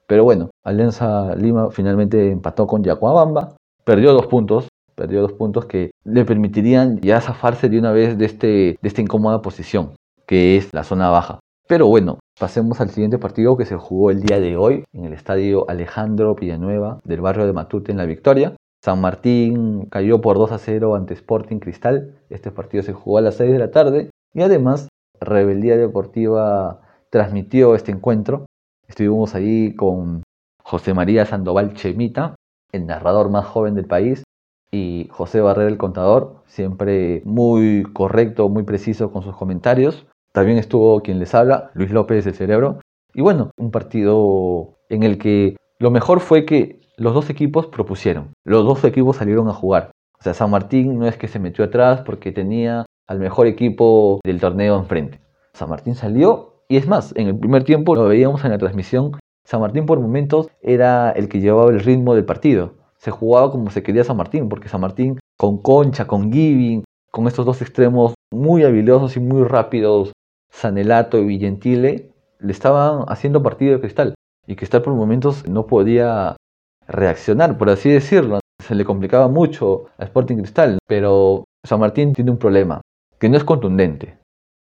Pero 0.07 0.23
bueno, 0.23 0.49
Alianza 0.63 1.35
Lima 1.35 1.71
finalmente 1.71 2.31
empató 2.31 2.67
con 2.67 2.83
Yacuabamba. 2.83 3.55
Perdió 3.83 4.13
dos 4.13 4.27
puntos 4.27 4.67
perdió 4.97 5.21
dos 5.21 5.33
puntos 5.33 5.65
que 5.65 5.91
le 6.03 6.25
permitirían 6.25 6.99
ya 6.99 7.21
zafarse 7.21 7.69
de 7.69 7.77
una 7.77 7.91
vez 7.91 8.17
de, 8.17 8.25
este, 8.25 8.47
de 8.47 8.77
esta 8.81 9.01
incómoda 9.01 9.41
posición, 9.43 9.95
que 10.25 10.57
es 10.57 10.73
la 10.73 10.83
zona 10.83 11.09
baja. 11.09 11.39
Pero 11.67 11.87
bueno, 11.87 12.19
pasemos 12.39 12.81
al 12.81 12.89
siguiente 12.89 13.19
partido 13.19 13.57
que 13.57 13.65
se 13.65 13.75
jugó 13.75 14.09
el 14.09 14.21
día 14.21 14.39
de 14.39 14.57
hoy 14.57 14.85
en 14.93 15.05
el 15.05 15.13
estadio 15.13 15.69
Alejandro 15.69 16.33
Villanueva 16.33 16.99
del 17.03 17.21
barrio 17.21 17.45
de 17.45 17.53
Matute 17.53 17.91
en 17.91 17.97
La 17.99 18.05
Victoria. 18.05 18.55
San 18.83 18.99
Martín 18.99 19.85
cayó 19.91 20.19
por 20.19 20.37
2 20.37 20.51
a 20.51 20.57
0 20.57 20.95
ante 20.95 21.13
Sporting 21.13 21.59
Cristal. 21.59 22.15
Este 22.29 22.51
partido 22.51 22.83
se 22.83 22.93
jugó 22.93 23.19
a 23.19 23.21
las 23.21 23.35
6 23.35 23.51
de 23.51 23.59
la 23.59 23.69
tarde 23.69 24.09
y 24.33 24.41
además 24.41 24.87
Rebeldía 25.19 25.77
Deportiva 25.77 26.81
transmitió 27.11 27.75
este 27.75 27.91
encuentro. 27.91 28.45
Estuvimos 28.87 29.35
ahí 29.35 29.75
con 29.75 30.23
José 30.63 30.93
María 30.93 31.25
Sandoval 31.25 31.73
Chemita, 31.73 32.35
el 32.71 32.85
narrador 32.85 33.29
más 33.29 33.45
joven 33.45 33.75
del 33.75 33.85
país, 33.85 34.23
y 34.71 35.07
José 35.11 35.41
Barrera 35.41 35.69
el 35.69 35.77
contador, 35.77 36.43
siempre 36.45 37.21
muy 37.25 37.83
correcto, 37.93 38.49
muy 38.49 38.63
preciso 38.63 39.11
con 39.11 39.23
sus 39.23 39.35
comentarios. 39.35 40.05
También 40.33 40.57
estuvo 40.57 41.01
quien 41.01 41.19
les 41.19 41.33
habla, 41.33 41.71
Luis 41.73 41.91
López 41.91 42.25
el 42.27 42.35
Cerebro. 42.35 42.79
Y 43.13 43.21
bueno, 43.21 43.51
un 43.57 43.71
partido 43.71 44.77
en 44.89 45.03
el 45.03 45.17
que 45.17 45.55
lo 45.79 45.91
mejor 45.91 46.19
fue 46.19 46.45
que 46.45 46.81
los 46.97 47.13
dos 47.13 47.29
equipos 47.29 47.67
propusieron, 47.67 48.33
los 48.43 48.65
dos 48.65 48.83
equipos 48.83 49.17
salieron 49.17 49.47
a 49.47 49.53
jugar. 49.53 49.91
O 50.19 50.23
sea, 50.23 50.33
San 50.33 50.49
Martín 50.49 50.97
no 50.97 51.07
es 51.07 51.15
que 51.17 51.27
se 51.27 51.39
metió 51.39 51.63
atrás 51.63 52.01
porque 52.01 52.31
tenía 52.31 52.85
al 53.07 53.19
mejor 53.19 53.47
equipo 53.47 54.19
del 54.23 54.39
torneo 54.39 54.77
enfrente. 54.77 55.21
San 55.53 55.69
Martín 55.69 55.95
salió 55.95 56.63
y 56.67 56.77
es 56.77 56.87
más, 56.87 57.13
en 57.15 57.27
el 57.27 57.37
primer 57.37 57.63
tiempo 57.63 57.95
lo 57.95 58.05
veíamos 58.05 58.43
en 58.43 58.51
la 58.51 58.57
transmisión, 58.57 59.11
San 59.45 59.61
Martín 59.61 59.85
por 59.85 59.99
momentos 59.99 60.49
era 60.61 61.11
el 61.11 61.29
que 61.29 61.39
llevaba 61.39 61.71
el 61.71 61.79
ritmo 61.79 62.13
del 62.15 62.25
partido 62.25 62.76
se 63.07 63.11
jugaba 63.11 63.49
como 63.49 63.71
se 63.71 63.83
quería 63.83 64.03
San 64.03 64.17
Martín, 64.17 64.49
porque 64.49 64.67
San 64.67 64.81
Martín 64.81 65.17
con 65.39 65.61
Concha, 65.61 66.07
con 66.07 66.29
Giving, 66.29 66.83
con 67.09 67.25
estos 67.25 67.45
dos 67.45 67.61
extremos 67.61 68.15
muy 68.33 68.65
habilidosos 68.65 69.15
y 69.15 69.21
muy 69.21 69.43
rápidos, 69.45 70.11
Sanelato 70.51 71.17
y 71.17 71.25
Villentile, 71.25 72.11
le 72.39 72.51
estaban 72.51 73.05
haciendo 73.07 73.41
partido 73.41 73.71
de 73.71 73.79
cristal. 73.79 74.13
Y 74.45 74.57
Cristal 74.57 74.81
por 74.81 74.93
momentos 74.93 75.47
no 75.47 75.67
podía 75.67 76.35
reaccionar, 76.85 77.57
por 77.57 77.69
así 77.69 77.89
decirlo. 77.89 78.41
Se 78.61 78.75
le 78.75 78.83
complicaba 78.83 79.29
mucho 79.29 79.85
a 79.97 80.03
Sporting 80.03 80.39
Cristal, 80.39 80.77
pero 80.85 81.45
San 81.65 81.79
Martín 81.79 82.11
tiene 82.11 82.31
un 82.31 82.37
problema, 82.37 82.81
que 83.19 83.29
no 83.29 83.37
es 83.37 83.45
contundente. 83.45 84.17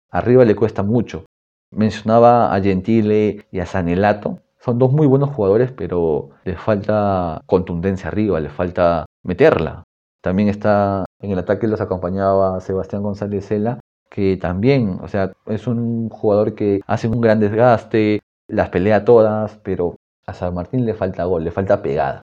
Arriba 0.09 0.45
le 0.45 0.55
cuesta 0.55 0.81
mucho. 0.81 1.25
Mencionaba 1.71 2.55
a 2.55 2.59
Gentile 2.59 3.45
y 3.51 3.59
a 3.59 3.67
Sanelato, 3.67 4.39
son 4.63 4.77
dos 4.77 4.91
muy 4.91 5.07
buenos 5.07 5.29
jugadores, 5.31 5.71
pero 5.71 6.29
les 6.45 6.59
falta 6.59 7.41
contundencia 7.47 8.09
arriba, 8.09 8.39
les 8.39 8.51
falta 8.51 9.05
meterla. 9.23 9.83
También 10.21 10.49
está 10.49 11.05
en 11.19 11.31
el 11.31 11.39
ataque 11.39 11.67
los 11.67 11.81
acompañaba 11.81 12.61
Sebastián 12.61 13.01
González 13.01 13.47
Cela, 13.47 13.79
que 14.09 14.37
también, 14.37 14.99
o 15.01 15.07
sea, 15.07 15.31
es 15.47 15.65
un 15.67 16.09
jugador 16.09 16.53
que 16.53 16.81
hace 16.85 17.07
un 17.07 17.21
gran 17.21 17.39
desgaste, 17.39 18.19
las 18.47 18.69
pelea 18.69 19.03
todas, 19.03 19.57
pero 19.63 19.95
a 20.27 20.33
San 20.33 20.53
Martín 20.53 20.85
le 20.85 20.93
falta 20.93 21.23
gol, 21.23 21.43
le 21.43 21.51
falta 21.51 21.81
pegada. 21.81 22.21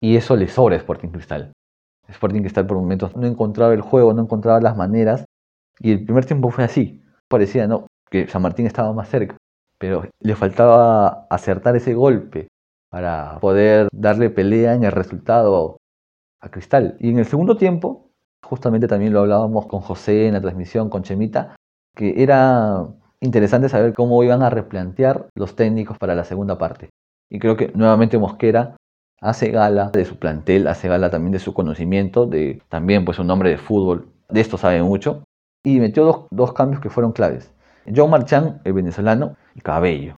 Y 0.00 0.16
eso 0.16 0.36
le 0.36 0.46
sobra 0.48 0.76
a 0.76 0.78
Sporting 0.78 1.08
Cristal. 1.08 1.52
Sporting 2.08 2.40
Cristal 2.40 2.66
por 2.66 2.76
momentos 2.76 3.16
no 3.16 3.26
encontraba 3.26 3.74
el 3.74 3.80
juego, 3.80 4.12
no 4.12 4.22
encontraba 4.22 4.60
las 4.60 4.76
maneras. 4.76 5.24
Y 5.80 5.90
el 5.92 6.04
primer 6.04 6.24
tiempo 6.24 6.50
fue 6.50 6.64
así. 6.64 7.02
Parecía, 7.28 7.66
¿no? 7.66 7.86
Que 8.10 8.28
San 8.28 8.42
Martín 8.42 8.66
estaba 8.66 8.92
más 8.92 9.08
cerca. 9.08 9.36
Pero 9.80 10.04
le 10.20 10.36
faltaba 10.36 11.26
acertar 11.30 11.74
ese 11.74 11.94
golpe 11.94 12.48
para 12.90 13.38
poder 13.40 13.88
darle 13.92 14.28
pelea 14.28 14.74
en 14.74 14.84
el 14.84 14.92
resultado 14.92 15.78
a 16.40 16.50
Cristal. 16.50 16.96
Y 17.00 17.08
en 17.08 17.18
el 17.18 17.24
segundo 17.24 17.56
tiempo, 17.56 18.10
justamente 18.44 18.88
también 18.88 19.14
lo 19.14 19.20
hablábamos 19.20 19.66
con 19.66 19.80
José 19.80 20.26
en 20.26 20.34
la 20.34 20.40
transmisión, 20.42 20.90
con 20.90 21.02
Chemita, 21.02 21.56
que 21.96 22.22
era 22.22 22.88
interesante 23.20 23.70
saber 23.70 23.94
cómo 23.94 24.22
iban 24.22 24.42
a 24.42 24.50
replantear 24.50 25.28
los 25.34 25.56
técnicos 25.56 25.96
para 25.96 26.14
la 26.14 26.24
segunda 26.24 26.58
parte. 26.58 26.90
Y 27.30 27.38
creo 27.38 27.56
que 27.56 27.72
nuevamente 27.74 28.18
Mosquera 28.18 28.76
hace 29.22 29.50
gala 29.50 29.90
de 29.90 30.04
su 30.04 30.18
plantel, 30.18 30.66
hace 30.66 30.88
gala 30.88 31.10
también 31.10 31.32
de 31.32 31.38
su 31.38 31.54
conocimiento, 31.54 32.26
de 32.26 32.60
también 32.68 33.06
pues 33.06 33.18
un 33.18 33.30
hombre 33.30 33.48
de 33.48 33.56
fútbol, 33.56 34.12
de 34.28 34.42
esto 34.42 34.58
sabe 34.58 34.82
mucho, 34.82 35.24
y 35.64 35.80
metió 35.80 36.04
dos, 36.04 36.26
dos 36.30 36.52
cambios 36.52 36.82
que 36.82 36.90
fueron 36.90 37.12
claves. 37.12 37.50
John 37.94 38.10
Marchand, 38.10 38.60
el 38.64 38.74
venezolano, 38.74 39.36
Cabello. 39.62 40.16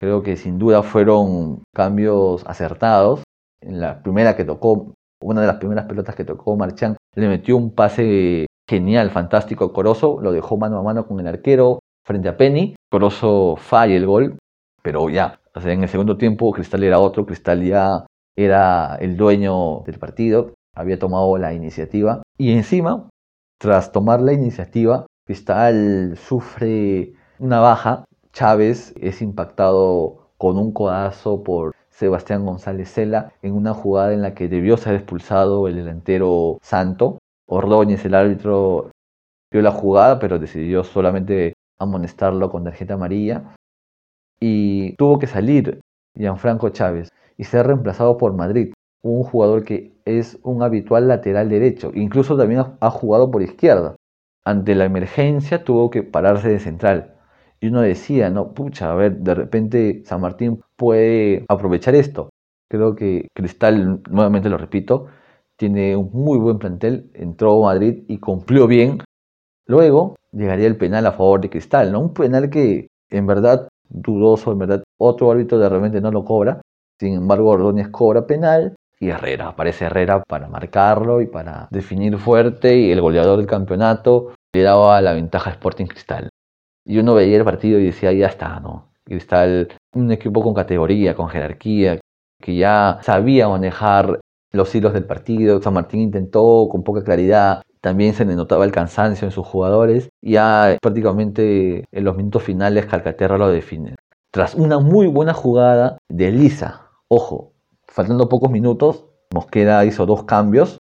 Creo 0.00 0.22
que 0.22 0.36
sin 0.36 0.58
duda 0.58 0.82
fueron 0.82 1.62
cambios 1.74 2.44
acertados. 2.46 3.22
En 3.60 3.80
la 3.80 4.02
primera 4.02 4.36
que 4.36 4.44
tocó, 4.44 4.92
una 5.22 5.40
de 5.40 5.46
las 5.46 5.56
primeras 5.56 5.86
pelotas 5.86 6.14
que 6.14 6.24
tocó 6.24 6.56
Marchand, 6.56 6.96
le 7.14 7.28
metió 7.28 7.56
un 7.56 7.74
pase 7.74 8.46
genial, 8.68 9.10
fantástico 9.10 9.72
Corozo, 9.72 10.20
lo 10.20 10.32
dejó 10.32 10.56
mano 10.56 10.78
a 10.78 10.82
mano 10.82 11.06
con 11.06 11.20
el 11.20 11.26
arquero 11.26 11.78
frente 12.04 12.28
a 12.28 12.36
Penny. 12.36 12.74
Corozo 12.90 13.56
falla 13.56 13.94
el 13.94 14.06
gol, 14.06 14.38
pero 14.82 15.08
ya, 15.08 15.40
en 15.54 15.82
el 15.82 15.88
segundo 15.88 16.16
tiempo 16.16 16.52
Cristal 16.52 16.84
era 16.84 16.98
otro, 16.98 17.24
Cristal 17.24 17.62
ya 17.62 18.06
era 18.36 18.96
el 18.96 19.16
dueño 19.16 19.80
del 19.86 19.98
partido, 19.98 20.52
había 20.74 20.98
tomado 20.98 21.38
la 21.38 21.54
iniciativa 21.54 22.22
y 22.36 22.52
encima, 22.52 23.08
tras 23.58 23.92
tomar 23.92 24.20
la 24.20 24.32
iniciativa, 24.32 25.06
Cristal 25.24 26.16
sufre 26.16 27.14
una 27.38 27.60
baja, 27.60 28.04
Chávez 28.34 28.92
es 29.00 29.22
impactado 29.22 30.32
con 30.38 30.58
un 30.58 30.72
codazo 30.72 31.44
por 31.44 31.72
Sebastián 31.88 32.44
González 32.44 32.92
Cela 32.92 33.32
en 33.42 33.54
una 33.54 33.74
jugada 33.74 34.12
en 34.12 34.22
la 34.22 34.34
que 34.34 34.48
debió 34.48 34.76
ser 34.76 34.96
expulsado 34.96 35.68
el 35.68 35.76
delantero 35.76 36.58
Santo. 36.60 37.18
Ordóñez, 37.46 38.04
el 38.04 38.14
árbitro, 38.16 38.90
vio 39.52 39.62
la 39.62 39.70
jugada, 39.70 40.18
pero 40.18 40.40
decidió 40.40 40.82
solamente 40.82 41.54
amonestarlo 41.78 42.50
con 42.50 42.64
tarjeta 42.64 42.94
amarilla. 42.94 43.54
Y 44.40 44.96
tuvo 44.96 45.20
que 45.20 45.28
salir 45.28 45.80
Gianfranco 46.16 46.70
Chávez 46.70 47.10
y 47.36 47.44
ser 47.44 47.68
reemplazado 47.68 48.18
por 48.18 48.34
Madrid, 48.34 48.72
un 49.00 49.22
jugador 49.22 49.62
que 49.62 49.92
es 50.04 50.40
un 50.42 50.64
habitual 50.64 51.06
lateral 51.06 51.48
derecho, 51.48 51.92
incluso 51.94 52.36
también 52.36 52.64
ha 52.80 52.90
jugado 52.90 53.30
por 53.30 53.42
izquierda. 53.42 53.94
Ante 54.44 54.74
la 54.74 54.86
emergencia 54.86 55.62
tuvo 55.62 55.88
que 55.90 56.02
pararse 56.02 56.48
de 56.48 56.58
central. 56.58 57.13
Y 57.60 57.68
uno 57.68 57.80
decía, 57.80 58.30
no, 58.30 58.52
pucha, 58.52 58.90
a 58.90 58.94
ver, 58.94 59.18
de 59.18 59.34
repente 59.34 60.02
San 60.04 60.20
Martín 60.20 60.60
puede 60.76 61.44
aprovechar 61.48 61.94
esto. 61.94 62.30
Creo 62.68 62.94
que 62.94 63.28
Cristal, 63.34 64.02
nuevamente 64.10 64.48
lo 64.48 64.58
repito, 64.58 65.06
tiene 65.56 65.96
un 65.96 66.10
muy 66.12 66.38
buen 66.38 66.58
plantel, 66.58 67.10
entró 67.14 67.64
a 67.64 67.72
Madrid 67.72 68.04
y 68.08 68.18
cumplió 68.18 68.66
bien. 68.66 68.98
Luego 69.66 70.16
llegaría 70.32 70.66
el 70.66 70.76
penal 70.76 71.06
a 71.06 71.12
favor 71.12 71.40
de 71.40 71.50
Cristal, 71.50 71.92
¿no? 71.92 72.00
Un 72.00 72.12
penal 72.12 72.50
que 72.50 72.88
en 73.10 73.26
verdad 73.26 73.68
dudoso, 73.88 74.52
en 74.52 74.58
verdad 74.58 74.82
otro 74.98 75.30
árbitro 75.30 75.58
de 75.58 75.68
repente 75.68 76.00
no 76.00 76.10
lo 76.10 76.24
cobra. 76.24 76.60
Sin 76.98 77.14
embargo, 77.14 77.50
Ordóñez 77.50 77.88
cobra 77.88 78.26
penal 78.26 78.74
y 79.00 79.10
Herrera, 79.10 79.48
aparece 79.48 79.86
Herrera 79.86 80.22
para 80.26 80.48
marcarlo 80.48 81.20
y 81.20 81.26
para 81.26 81.68
definir 81.70 82.18
fuerte 82.18 82.76
y 82.76 82.90
el 82.90 83.00
goleador 83.00 83.38
del 83.38 83.46
campeonato 83.46 84.34
le 84.52 84.62
daba 84.62 85.00
la 85.00 85.12
ventaja 85.12 85.50
a 85.50 85.52
Sporting 85.54 85.86
Cristal. 85.86 86.28
Y 86.84 86.98
uno 86.98 87.14
veía 87.14 87.38
el 87.38 87.44
partido 87.44 87.78
y 87.78 87.86
decía, 87.86 88.12
ya 88.12 88.26
está, 88.26 88.60
¿no? 88.60 88.92
Cristal, 89.04 89.68
un 89.94 90.12
equipo 90.12 90.42
con 90.42 90.54
categoría, 90.54 91.14
con 91.14 91.28
jerarquía, 91.28 92.00
que 92.40 92.56
ya 92.56 92.98
sabía 93.02 93.48
manejar 93.48 94.20
los 94.52 94.74
hilos 94.74 94.92
del 94.92 95.04
partido. 95.04 95.60
San 95.62 95.74
Martín 95.74 96.00
intentó 96.00 96.68
con 96.70 96.84
poca 96.84 97.02
claridad. 97.02 97.62
También 97.80 98.14
se 98.14 98.24
le 98.24 98.34
notaba 98.34 98.64
el 98.64 98.72
cansancio 98.72 99.26
en 99.26 99.32
sus 99.32 99.46
jugadores. 99.46 100.08
Ya 100.22 100.78
prácticamente 100.80 101.84
en 101.90 102.04
los 102.04 102.16
minutos 102.16 102.42
finales 102.42 102.86
Calcaterra 102.86 103.38
lo 103.38 103.48
define. 103.48 103.96
Tras 104.30 104.54
una 104.54 104.78
muy 104.78 105.06
buena 105.06 105.32
jugada 105.32 105.98
de 106.08 106.32
Lisa, 106.32 106.88
ojo, 107.08 107.52
faltando 107.86 108.28
pocos 108.28 108.50
minutos, 108.50 109.06
Mosquera 109.32 109.84
hizo 109.84 110.06
dos 110.06 110.24
cambios. 110.24 110.78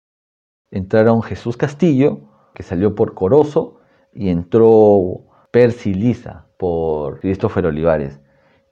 Entraron 0.71 1.23
Jesús 1.23 1.57
Castillo, 1.57 2.21
que 2.55 2.63
salió 2.63 2.95
por 2.95 3.15
Corozo, 3.15 3.81
y 4.13 4.29
entró 4.29 5.25
Percy 5.51 5.95
Lisa 5.95 6.47
por 6.57 7.21
Christopher 7.21 7.67
Olivares. 7.67 8.21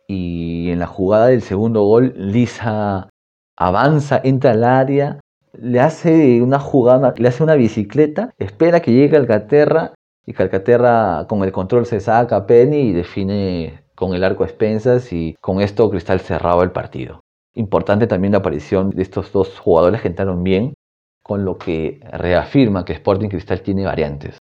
Y 0.06 0.70
en 0.70 0.78
la 0.78 0.86
jugada 0.86 1.28
del 1.28 1.42
segundo 1.42 1.82
gol, 1.84 2.14
Lisa 2.16 3.08
avanza, 3.56 4.20
entra 4.22 4.52
al 4.52 4.64
área, 4.64 5.20
le 5.52 5.80
hace 5.80 6.40
una 6.40 6.58
jugada, 6.60 7.14
le 7.16 7.28
hace 7.28 7.42
una 7.42 7.54
bicicleta, 7.54 8.30
espera 8.38 8.80
que 8.80 8.92
llegue 8.92 9.10
Calcaterra 9.10 9.94
y 10.24 10.32
Calcaterra 10.32 11.26
con 11.28 11.42
el 11.42 11.52
control 11.52 11.86
se 11.86 12.00
saca 12.00 12.36
a 12.36 12.46
Penny 12.46 12.90
y 12.90 12.92
define 12.92 13.82
con 13.94 14.14
el 14.14 14.22
arco 14.22 14.44
a 14.44 14.46
expensas 14.46 15.12
y 15.12 15.34
con 15.40 15.60
esto 15.60 15.90
Cristal 15.90 16.20
cerraba 16.20 16.62
el 16.62 16.70
partido. 16.70 17.20
Importante 17.54 18.06
también 18.06 18.32
la 18.32 18.38
aparición 18.38 18.90
de 18.90 19.02
estos 19.02 19.32
dos 19.32 19.58
jugadores 19.58 20.00
que 20.00 20.08
entraron 20.08 20.44
bien, 20.44 20.74
con 21.22 21.44
lo 21.44 21.58
que 21.58 22.00
reafirma 22.12 22.84
que 22.84 22.92
Sporting 22.92 23.28
Cristal 23.28 23.62
tiene 23.62 23.84
variantes. 23.84 24.38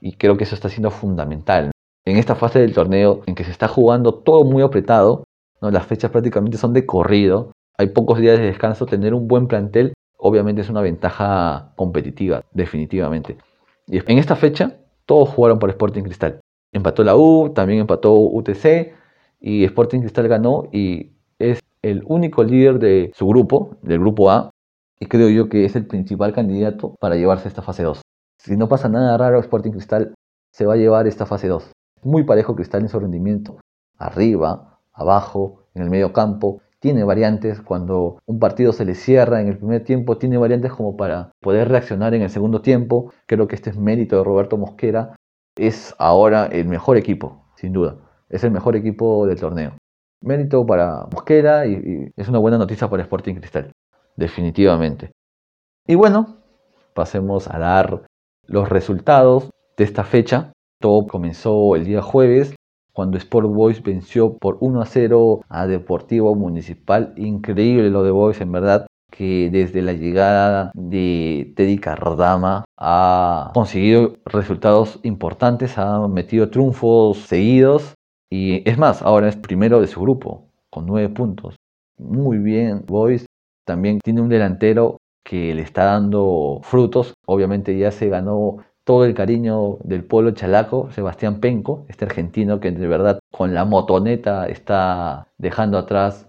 Y 0.00 0.12
creo 0.12 0.36
que 0.36 0.44
eso 0.44 0.54
está 0.54 0.68
siendo 0.68 0.90
fundamental 0.90 1.70
en 2.04 2.16
esta 2.16 2.34
fase 2.34 2.58
del 2.60 2.74
torneo 2.74 3.22
en 3.26 3.34
que 3.34 3.44
se 3.44 3.50
está 3.50 3.68
jugando 3.68 4.14
todo 4.14 4.44
muy 4.44 4.62
apretado, 4.62 5.24
las 5.60 5.86
fechas 5.86 6.10
prácticamente 6.10 6.56
son 6.56 6.72
de 6.72 6.86
corrido, 6.86 7.52
hay 7.76 7.88
pocos 7.88 8.18
días 8.18 8.38
de 8.38 8.46
descanso, 8.46 8.86
tener 8.86 9.14
un 9.14 9.28
buen 9.28 9.46
plantel 9.46 9.92
obviamente 10.18 10.60
es 10.60 10.68
una 10.68 10.82
ventaja 10.82 11.72
competitiva, 11.76 12.44
definitivamente. 12.52 13.38
En 13.86 14.18
esta 14.18 14.36
fecha 14.36 14.76
todos 15.06 15.30
jugaron 15.30 15.58
por 15.58 15.70
Sporting 15.70 16.02
Cristal. 16.02 16.40
Empató 16.72 17.02
la 17.02 17.16
U, 17.16 17.52
también 17.54 17.80
empató 17.80 18.14
UTC 18.14 18.92
y 19.40 19.64
Sporting 19.64 20.00
Cristal 20.00 20.28
ganó 20.28 20.68
y 20.72 21.12
es 21.38 21.60
el 21.80 22.02
único 22.04 22.44
líder 22.44 22.78
de 22.78 23.12
su 23.14 23.26
grupo, 23.26 23.76
del 23.82 24.00
grupo 24.00 24.30
A, 24.30 24.50
y 25.00 25.06
creo 25.06 25.30
yo 25.30 25.48
que 25.48 25.64
es 25.64 25.76
el 25.76 25.86
principal 25.86 26.32
candidato 26.32 26.96
para 27.00 27.14
llevarse 27.14 27.48
esta 27.48 27.62
fase 27.62 27.84
2. 27.84 28.02
Si 28.38 28.56
no 28.56 28.68
pasa 28.68 28.88
nada 28.88 29.16
raro, 29.16 29.38
Sporting 29.38 29.70
Cristal 29.70 30.14
se 30.52 30.66
va 30.66 30.74
a 30.74 30.76
llevar 30.76 31.06
esta 31.06 31.24
fase 31.24 31.48
2 31.48 31.70
muy 32.02 32.24
parejo 32.24 32.54
Cristal 32.54 32.82
en 32.82 32.88
su 32.88 33.00
rendimiento, 33.00 33.56
arriba, 33.98 34.78
abajo, 34.92 35.64
en 35.74 35.82
el 35.82 35.90
medio 35.90 36.12
campo. 36.12 36.60
Tiene 36.80 37.02
variantes 37.02 37.60
cuando 37.60 38.18
un 38.26 38.38
partido 38.38 38.72
se 38.72 38.84
le 38.84 38.94
cierra 38.94 39.40
en 39.40 39.48
el 39.48 39.58
primer 39.58 39.82
tiempo, 39.82 40.16
tiene 40.18 40.38
variantes 40.38 40.72
como 40.72 40.96
para 40.96 41.32
poder 41.40 41.68
reaccionar 41.68 42.14
en 42.14 42.22
el 42.22 42.30
segundo 42.30 42.62
tiempo. 42.62 43.12
Creo 43.26 43.48
que 43.48 43.56
este 43.56 43.70
es 43.70 43.76
mérito 43.76 44.16
de 44.16 44.24
Roberto 44.24 44.56
Mosquera. 44.56 45.16
Es 45.56 45.94
ahora 45.98 46.46
el 46.46 46.66
mejor 46.66 46.96
equipo, 46.96 47.44
sin 47.56 47.72
duda. 47.72 47.96
Es 48.28 48.44
el 48.44 48.52
mejor 48.52 48.76
equipo 48.76 49.26
del 49.26 49.40
torneo. 49.40 49.72
Mérito 50.20 50.64
para 50.66 51.06
Mosquera 51.12 51.66
y, 51.66 51.72
y 51.72 52.12
es 52.16 52.28
una 52.28 52.38
buena 52.38 52.58
noticia 52.58 52.88
para 52.88 53.02
Sporting 53.02 53.34
Cristal, 53.34 53.72
definitivamente. 54.16 55.10
Y 55.86 55.94
bueno, 55.96 56.36
pasemos 56.94 57.48
a 57.48 57.58
dar 57.58 58.02
los 58.46 58.68
resultados 58.68 59.50
de 59.76 59.84
esta 59.84 60.04
fecha. 60.04 60.52
Todo 60.80 61.06
comenzó 61.06 61.74
el 61.74 61.84
día 61.84 62.02
jueves 62.02 62.54
cuando 62.92 63.18
Sport 63.18 63.48
Boys 63.48 63.82
venció 63.82 64.36
por 64.38 64.58
1 64.60 64.80
a 64.80 64.86
0 64.86 65.40
a 65.48 65.66
Deportivo 65.66 66.34
Municipal. 66.34 67.14
Increíble 67.16 67.90
lo 67.90 68.04
de 68.04 68.12
Boys, 68.12 68.40
en 68.40 68.52
verdad, 68.52 68.86
que 69.10 69.50
desde 69.50 69.82
la 69.82 69.92
llegada 69.92 70.70
de 70.74 71.52
Teddy 71.56 71.78
Cardama 71.78 72.64
ha 72.76 73.50
conseguido 73.54 74.14
resultados 74.24 75.00
importantes, 75.02 75.78
ha 75.78 76.06
metido 76.06 76.50
triunfos 76.50 77.18
seguidos 77.18 77.94
y 78.30 78.68
es 78.68 78.78
más, 78.78 79.02
ahora 79.02 79.28
es 79.28 79.36
primero 79.36 79.80
de 79.80 79.86
su 79.86 80.00
grupo 80.00 80.48
con 80.70 80.86
9 80.86 81.08
puntos. 81.08 81.56
Muy 81.98 82.38
bien, 82.38 82.84
Boys. 82.86 83.26
También 83.66 83.98
tiene 83.98 84.20
un 84.20 84.28
delantero 84.28 84.98
que 85.24 85.54
le 85.54 85.62
está 85.62 85.84
dando 85.84 86.60
frutos. 86.62 87.14
Obviamente 87.26 87.76
ya 87.76 87.90
se 87.90 88.08
ganó 88.08 88.58
todo 88.88 89.04
el 89.04 89.12
cariño 89.12 89.76
del 89.84 90.02
pueblo 90.02 90.30
chalaco, 90.30 90.90
Sebastián 90.92 91.40
Penco, 91.40 91.84
este 91.88 92.06
argentino 92.06 92.58
que 92.58 92.70
de 92.70 92.86
verdad 92.86 93.18
con 93.30 93.52
la 93.52 93.66
motoneta 93.66 94.46
está 94.46 95.26
dejando 95.36 95.76
atrás 95.76 96.26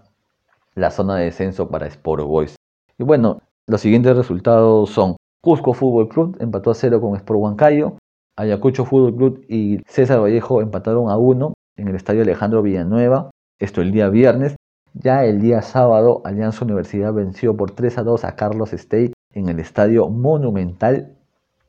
la 0.74 0.90
zona 0.90 1.16
de 1.16 1.24
descenso 1.24 1.70
para 1.70 1.86
Sport 1.86 2.22
Boys. 2.24 2.56
Y 2.98 3.04
bueno, 3.04 3.40
los 3.66 3.80
siguientes 3.80 4.14
resultados 4.14 4.90
son 4.90 5.16
Cusco 5.40 5.72
Fútbol 5.72 6.10
Club 6.10 6.36
empató 6.38 6.70
a 6.70 6.74
cero 6.74 7.00
con 7.00 7.16
Sport 7.16 7.40
Huancayo, 7.40 7.96
Ayacucho 8.36 8.84
Fútbol 8.84 9.16
Club 9.16 9.46
y 9.48 9.78
César 9.86 10.20
Vallejo 10.20 10.60
empataron 10.60 11.08
a 11.08 11.16
uno 11.16 11.54
en 11.76 11.88
el 11.88 11.94
estadio 11.94 12.20
Alejandro 12.20 12.60
Villanueva, 12.60 13.30
esto 13.58 13.80
el 13.80 13.90
día 13.90 14.10
viernes. 14.10 14.56
Ya 14.92 15.24
el 15.24 15.40
día 15.40 15.62
sábado, 15.62 16.20
Alianza 16.26 16.66
Universidad 16.66 17.14
venció 17.14 17.56
por 17.56 17.70
3 17.70 17.96
a 17.96 18.02
2 18.02 18.24
a 18.24 18.36
Carlos 18.36 18.74
State 18.74 19.14
en 19.32 19.48
el 19.48 19.60
estadio 19.60 20.10
Monumental 20.10 21.16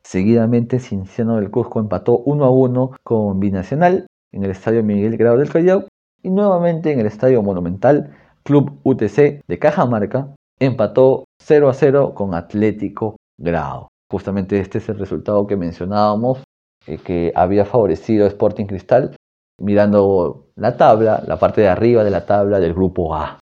Seguidamente, 0.03 0.79
Cinciano 0.79 1.35
del 1.37 1.51
Cusco 1.51 1.79
empató 1.79 2.19
1 2.19 2.45
a 2.45 2.49
1 2.49 2.91
con 3.03 3.39
Binacional 3.39 4.07
en 4.31 4.43
el 4.43 4.51
estadio 4.51 4.83
Miguel 4.83 5.17
Grau 5.17 5.37
del 5.37 5.49
Callao. 5.49 5.85
Y 6.23 6.29
nuevamente 6.29 6.91
en 6.91 6.99
el 6.99 7.07
Estadio 7.07 7.41
Monumental, 7.41 8.15
Club 8.43 8.79
UTC 8.83 9.41
de 9.47 9.59
Cajamarca 9.59 10.35
empató 10.59 11.25
0 11.41 11.69
a 11.69 11.73
0 11.73 12.13
con 12.13 12.35
Atlético 12.35 13.17
Grado. 13.37 13.87
Justamente 14.11 14.59
este 14.59 14.77
es 14.77 14.89
el 14.89 14.99
resultado 14.99 15.47
que 15.47 15.57
mencionábamos, 15.57 16.43
eh, 16.85 16.97
que 16.97 17.31
había 17.35 17.65
favorecido 17.65 18.27
Sporting 18.27 18.65
Cristal 18.65 19.15
mirando 19.59 20.47
la 20.55 20.75
tabla, 20.75 21.23
la 21.25 21.37
parte 21.37 21.61
de 21.61 21.69
arriba 21.69 22.03
de 22.03 22.11
la 22.11 22.25
tabla 22.25 22.59
del 22.59 22.73
grupo 22.73 23.15
A. 23.15 23.39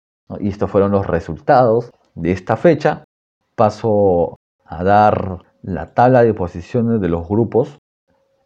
Y 0.41 0.49
estos 0.49 0.71
fueron 0.71 0.93
los 0.93 1.07
resultados 1.07 1.91
de 2.15 2.33
esta 2.33 2.57
fecha. 2.57 3.05
Paso 3.57 4.37
a 4.65 4.85
dar 4.85 5.41
la 5.62 5.94
tabla 5.94 6.25
de 6.25 6.35
posiciones 6.35 7.01
de 7.01 7.09
los 7.09 7.29
grupos. 7.29 7.79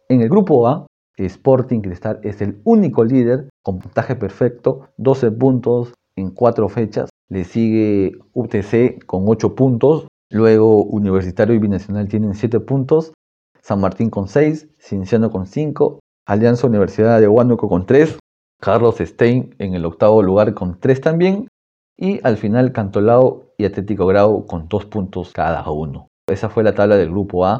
En 0.09 0.21
el 0.21 0.29
grupo 0.29 0.67
A, 0.67 0.87
Sporting 1.17 1.81
Cristal 1.81 2.19
es 2.23 2.41
el 2.41 2.61
único 2.63 3.03
líder 3.03 3.49
con 3.63 3.79
puntaje 3.79 4.15
perfecto, 4.15 4.89
12 4.97 5.31
puntos 5.31 5.93
en 6.15 6.31
4 6.31 6.69
fechas. 6.69 7.09
Le 7.29 7.43
sigue 7.43 8.17
UTC 8.33 9.05
con 9.05 9.23
8 9.27 9.55
puntos. 9.55 10.07
Luego 10.29 10.83
Universitario 10.83 11.55
y 11.55 11.59
Binacional 11.59 12.07
tienen 12.07 12.35
7 12.35 12.59
puntos. 12.59 13.13
San 13.61 13.81
Martín 13.81 14.09
con 14.09 14.27
6, 14.27 14.69
Cinciano 14.79 15.29
con 15.29 15.45
5, 15.45 15.99
Alianza 16.25 16.67
Universidad 16.67 17.19
de 17.19 17.27
Huánuco 17.27 17.67
con 17.67 17.85
3, 17.85 18.17
Carlos 18.61 18.95
Stein 18.97 19.55
en 19.59 19.73
el 19.73 19.85
octavo 19.85 20.23
lugar 20.23 20.53
con 20.53 20.79
3 20.79 21.01
también, 21.01 21.47
y 21.97 22.25
al 22.25 22.37
final 22.37 22.71
Cantolao 22.71 23.53
y 23.57 23.65
Atlético 23.65 24.05
Grau 24.05 24.45
con 24.45 24.69
2 24.69 24.85
puntos 24.85 25.33
cada 25.33 25.69
uno. 25.69 26.07
Esa 26.29 26.49
fue 26.49 26.63
la 26.63 26.75
tabla 26.75 26.97
del 26.97 27.09
grupo 27.09 27.45
A. 27.45 27.59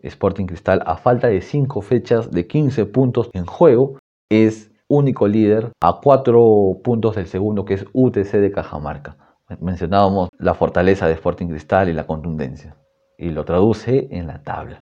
Sporting 0.00 0.46
Cristal, 0.46 0.82
a 0.86 0.96
falta 0.96 1.28
de 1.28 1.40
5 1.40 1.82
fechas 1.82 2.30
de 2.30 2.46
15 2.46 2.86
puntos 2.86 3.28
en 3.32 3.44
juego, 3.44 3.98
es 4.30 4.70
único 4.88 5.26
líder 5.26 5.72
a 5.82 6.00
4 6.00 6.80
puntos 6.84 7.16
del 7.16 7.26
segundo, 7.26 7.64
que 7.64 7.74
es 7.74 7.86
UTC 7.92 8.32
de 8.32 8.52
Cajamarca. 8.52 9.16
Mencionábamos 9.60 10.28
la 10.38 10.54
fortaleza 10.54 11.08
de 11.08 11.14
Sporting 11.14 11.48
Cristal 11.48 11.88
y 11.88 11.92
la 11.92 12.06
contundencia, 12.06 12.76
y 13.18 13.30
lo 13.30 13.44
traduce 13.44 14.06
en 14.10 14.28
la 14.28 14.42
tabla. 14.42 14.78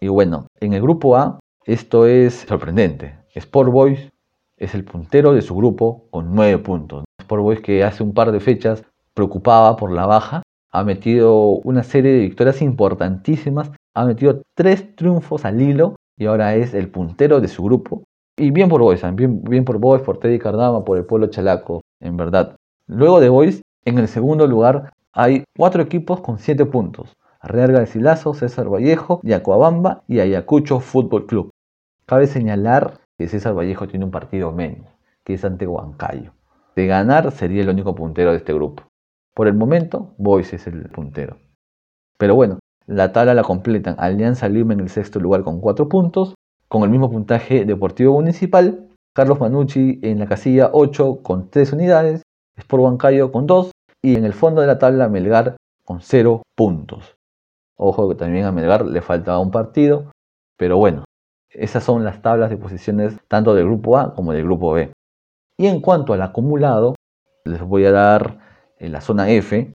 Y 0.00 0.08
bueno, 0.08 0.48
en 0.58 0.72
el 0.72 0.82
grupo 0.82 1.16
A, 1.16 1.38
esto 1.64 2.06
es 2.06 2.34
sorprendente. 2.48 3.16
Sport 3.34 3.70
Boys 3.70 4.10
es 4.56 4.74
el 4.74 4.84
puntero 4.84 5.34
de 5.34 5.42
su 5.42 5.54
grupo 5.54 6.08
con 6.10 6.34
9 6.34 6.58
puntos. 6.58 7.04
Sport 7.20 7.42
Boys 7.42 7.60
que 7.60 7.84
hace 7.84 8.02
un 8.02 8.12
par 8.12 8.32
de 8.32 8.40
fechas 8.40 8.82
preocupaba 9.14 9.76
por 9.76 9.92
la 9.92 10.06
baja, 10.06 10.42
ha 10.72 10.84
metido 10.84 11.60
una 11.64 11.82
serie 11.82 12.12
de 12.12 12.20
victorias 12.20 12.62
importantísimas, 12.62 13.70
ha 13.94 14.06
metido 14.06 14.42
tres 14.56 14.96
triunfos 14.96 15.44
al 15.44 15.60
hilo 15.60 15.96
y 16.16 16.26
ahora 16.26 16.54
es 16.54 16.72
el 16.72 16.88
puntero 16.88 17.40
de 17.40 17.48
su 17.48 17.62
grupo. 17.62 18.04
Y 18.38 18.50
bien 18.50 18.70
por 18.70 18.80
Boys, 18.80 19.02
bien, 19.14 19.64
por 19.64 19.78
Boys, 19.78 20.02
por 20.02 20.18
Teddy 20.18 20.38
Cardama, 20.38 20.84
por 20.84 20.96
el 20.96 21.04
pueblo 21.04 21.26
chalaco, 21.26 21.82
en 22.00 22.16
verdad. 22.16 22.56
Luego 22.86 23.20
de 23.20 23.28
Boys, 23.28 23.60
en 23.84 23.98
el 23.98 24.08
segundo 24.08 24.46
lugar 24.46 24.92
hay 25.12 25.44
cuatro 25.56 25.82
equipos 25.82 26.20
con 26.20 26.38
7 26.38 26.64
puntos. 26.66 27.14
Real 27.42 27.72
Garcilaso, 27.72 28.34
César 28.34 28.72
Vallejo, 28.72 29.20
Yacuabamba 29.24 30.04
y 30.08 30.20
Ayacucho 30.20 30.80
Fútbol 30.80 31.26
Club. 31.26 31.50
Cabe 32.06 32.26
señalar 32.26 33.00
que 33.18 33.28
César 33.28 33.54
Vallejo 33.54 33.88
tiene 33.88 34.04
un 34.04 34.10
partido 34.10 34.52
menos, 34.52 34.86
que 35.24 35.34
es 35.34 35.44
ante 35.44 35.66
Huancayo. 35.66 36.32
De 36.76 36.86
ganar 36.86 37.30
sería 37.32 37.62
el 37.62 37.68
único 37.68 37.94
puntero 37.94 38.30
de 38.30 38.38
este 38.38 38.54
grupo. 38.54 38.84
Por 39.34 39.48
el 39.48 39.54
momento, 39.54 40.14
Boys 40.18 40.52
es 40.52 40.66
el 40.66 40.88
puntero. 40.90 41.38
Pero 42.18 42.34
bueno, 42.34 42.58
la 42.86 43.12
tabla 43.12 43.34
la 43.34 43.42
completan 43.42 43.96
Alianza 43.98 44.48
Lima 44.48 44.74
en 44.74 44.80
el 44.80 44.88
sexto 44.90 45.20
lugar 45.20 45.42
con 45.42 45.60
4 45.60 45.88
puntos, 45.88 46.34
con 46.68 46.82
el 46.82 46.90
mismo 46.90 47.10
puntaje 47.10 47.64
Deportivo 47.64 48.14
Municipal, 48.14 48.88
Carlos 49.14 49.40
Manucci 49.40 50.00
en 50.02 50.18
la 50.18 50.26
casilla 50.26 50.70
8 50.72 51.22
con 51.22 51.50
3 51.50 51.72
unidades, 51.72 52.22
Sport 52.56 52.82
Huancayo 52.82 53.32
con 53.32 53.46
2 53.46 53.70
y 54.02 54.16
en 54.16 54.24
el 54.24 54.32
fondo 54.32 54.60
de 54.60 54.66
la 54.66 54.78
tabla 54.78 55.08
Melgar 55.08 55.56
con 55.84 56.00
0 56.00 56.42
puntos. 56.56 57.14
Ojo 57.76 58.08
que 58.08 58.14
también 58.14 58.44
a 58.44 58.52
Melgar 58.52 58.84
le 58.84 59.00
faltaba 59.00 59.38
un 59.38 59.50
partido, 59.50 60.10
pero 60.58 60.76
bueno, 60.76 61.04
esas 61.50 61.84
son 61.84 62.04
las 62.04 62.22
tablas 62.22 62.50
de 62.50 62.56
posiciones 62.56 63.16
tanto 63.28 63.54
del 63.54 63.66
grupo 63.66 63.98
A 63.98 64.14
como 64.14 64.32
del 64.32 64.44
grupo 64.44 64.72
B. 64.72 64.92
Y 65.58 65.66
en 65.66 65.80
cuanto 65.80 66.12
al 66.12 66.22
acumulado, 66.22 66.94
les 67.44 67.60
voy 67.60 67.84
a 67.84 67.92
dar 67.92 68.51
en 68.82 68.92
la 68.92 69.00
zona 69.00 69.30
F. 69.30 69.72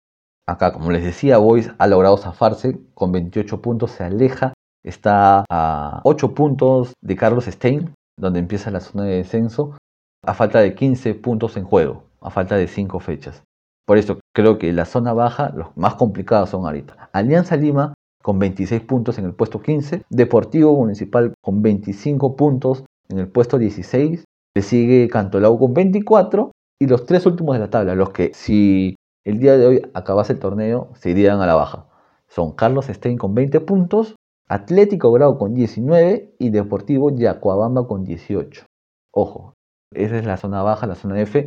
Acá, 0.49 0.73
como 0.73 0.91
les 0.91 1.03
decía, 1.03 1.39
Boys 1.39 1.73
ha 1.79 1.87
logrado 1.87 2.17
zafarse 2.19 2.79
con 2.95 3.13
28 3.13 3.63
puntos, 3.63 3.93
se 3.93 4.05
aleja, 4.05 4.53
está 4.85 5.45
a 5.51 6.01
8 6.05 6.35
puntos 6.35 6.93
de 7.03 7.17
Carlos 7.17 7.47
Stein, 7.47 7.95
donde 8.19 8.41
empieza 8.41 8.71
la 8.71 8.81
zona 8.81 9.05
de 9.05 9.17
descenso, 9.17 9.77
a 10.25 10.35
falta 10.35 10.61
de 10.61 10.75
15 10.75 11.15
puntos 11.15 11.57
en 11.57 11.65
juego, 11.65 12.05
a 12.21 12.31
falta 12.31 12.57
de 12.57 12.69
5 12.69 13.01
fechas. 13.01 13.43
Por 13.87 13.99
eso 13.99 14.19
creo 14.35 14.59
que 14.59 14.73
la 14.73 14.85
zona 14.85 15.13
baja, 15.13 15.51
los 15.51 15.77
más 15.77 15.95
complicados 15.95 16.51
son 16.51 16.65
ahorita. 16.67 17.09
Alianza 17.13 17.57
Lima 17.57 17.95
con 18.23 18.39
26 18.41 18.83
puntos 18.83 19.19
en 19.19 19.25
el 19.25 19.35
puesto 19.35 19.63
15, 19.63 20.03
Deportivo 20.11 20.75
Municipal 20.77 21.35
con 21.41 21.63
25 21.63 22.35
puntos 22.35 22.85
en 23.09 23.19
el 23.19 23.29
puesto 23.29 23.59
16, 23.59 24.25
le 24.57 24.63
sigue 24.63 25.09
Cantolao 25.09 25.59
con 25.59 25.75
24 25.75 26.51
y 26.79 26.87
los 26.87 27.07
tres 27.07 27.27
últimos 27.27 27.55
de 27.55 27.61
la 27.61 27.71
tabla, 27.71 27.95
los 27.95 28.11
que 28.11 28.33
si 28.35 28.97
el 29.25 29.39
día 29.39 29.57
de 29.57 29.67
hoy 29.67 29.83
acabase 29.95 30.35
el 30.35 30.39
torneo 30.39 30.91
se 30.95 31.11
irían 31.11 31.41
a 31.41 31.47
la 31.47 31.55
baja. 31.55 31.87
Son 32.29 32.53
Carlos 32.53 32.87
Stein 32.87 33.19
con 33.19 33.35
20 33.35 33.61
puntos, 33.61 34.15
Atlético 34.49 35.11
Grau 35.13 35.39
con 35.39 35.55
19 35.55 36.37
y 36.39 36.51
Deportivo 36.51 37.11
Yacuabamba 37.11 37.87
con 37.87 38.05
18. 38.05 38.67
Ojo, 39.13 39.55
esa 39.93 40.19
es 40.19 40.27
la 40.27 40.37
zona 40.37 40.63
baja, 40.63 40.87
la 40.87 40.95
zona 40.95 41.21
F, 41.21 41.47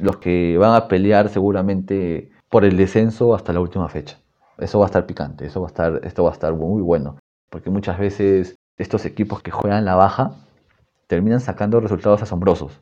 los 0.00 0.16
que 0.16 0.56
van 0.58 0.74
a 0.74 0.88
pelear 0.88 1.28
seguramente 1.28 2.30
por 2.48 2.64
el 2.64 2.76
descenso 2.76 3.34
hasta 3.34 3.52
la 3.52 3.60
última 3.60 3.88
fecha. 3.88 4.18
Eso 4.56 4.78
va 4.78 4.86
a 4.86 4.88
estar 4.88 5.06
picante, 5.06 5.46
eso 5.46 5.60
va 5.60 5.66
a 5.66 5.70
estar, 5.70 6.00
esto 6.04 6.24
va 6.24 6.30
a 6.30 6.32
estar 6.32 6.54
muy 6.54 6.82
bueno, 6.82 7.18
porque 7.50 7.70
muchas 7.70 7.98
veces 7.98 8.56
estos 8.76 9.04
equipos 9.04 9.42
que 9.42 9.50
juegan 9.50 9.84
la 9.84 9.94
baja 9.94 10.34
terminan 11.06 11.40
sacando 11.40 11.80
resultados 11.80 12.22
asombrosos 12.22 12.80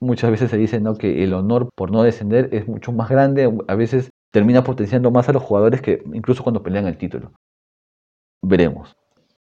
muchas 0.00 0.30
veces 0.30 0.50
se 0.50 0.56
dice 0.56 0.80
¿no? 0.80 0.94
que 0.94 1.22
el 1.22 1.34
honor 1.34 1.68
por 1.74 1.90
no 1.90 2.02
descender 2.02 2.48
es 2.52 2.66
mucho 2.66 2.92
más 2.92 3.08
grande, 3.08 3.52
a 3.68 3.74
veces 3.74 4.10
termina 4.32 4.64
potenciando 4.64 5.10
más 5.10 5.28
a 5.28 5.32
los 5.32 5.42
jugadores 5.42 5.82
que 5.82 6.02
incluso 6.12 6.42
cuando 6.42 6.62
pelean 6.62 6.86
el 6.86 6.98
título. 6.98 7.32
Veremos. 8.42 8.96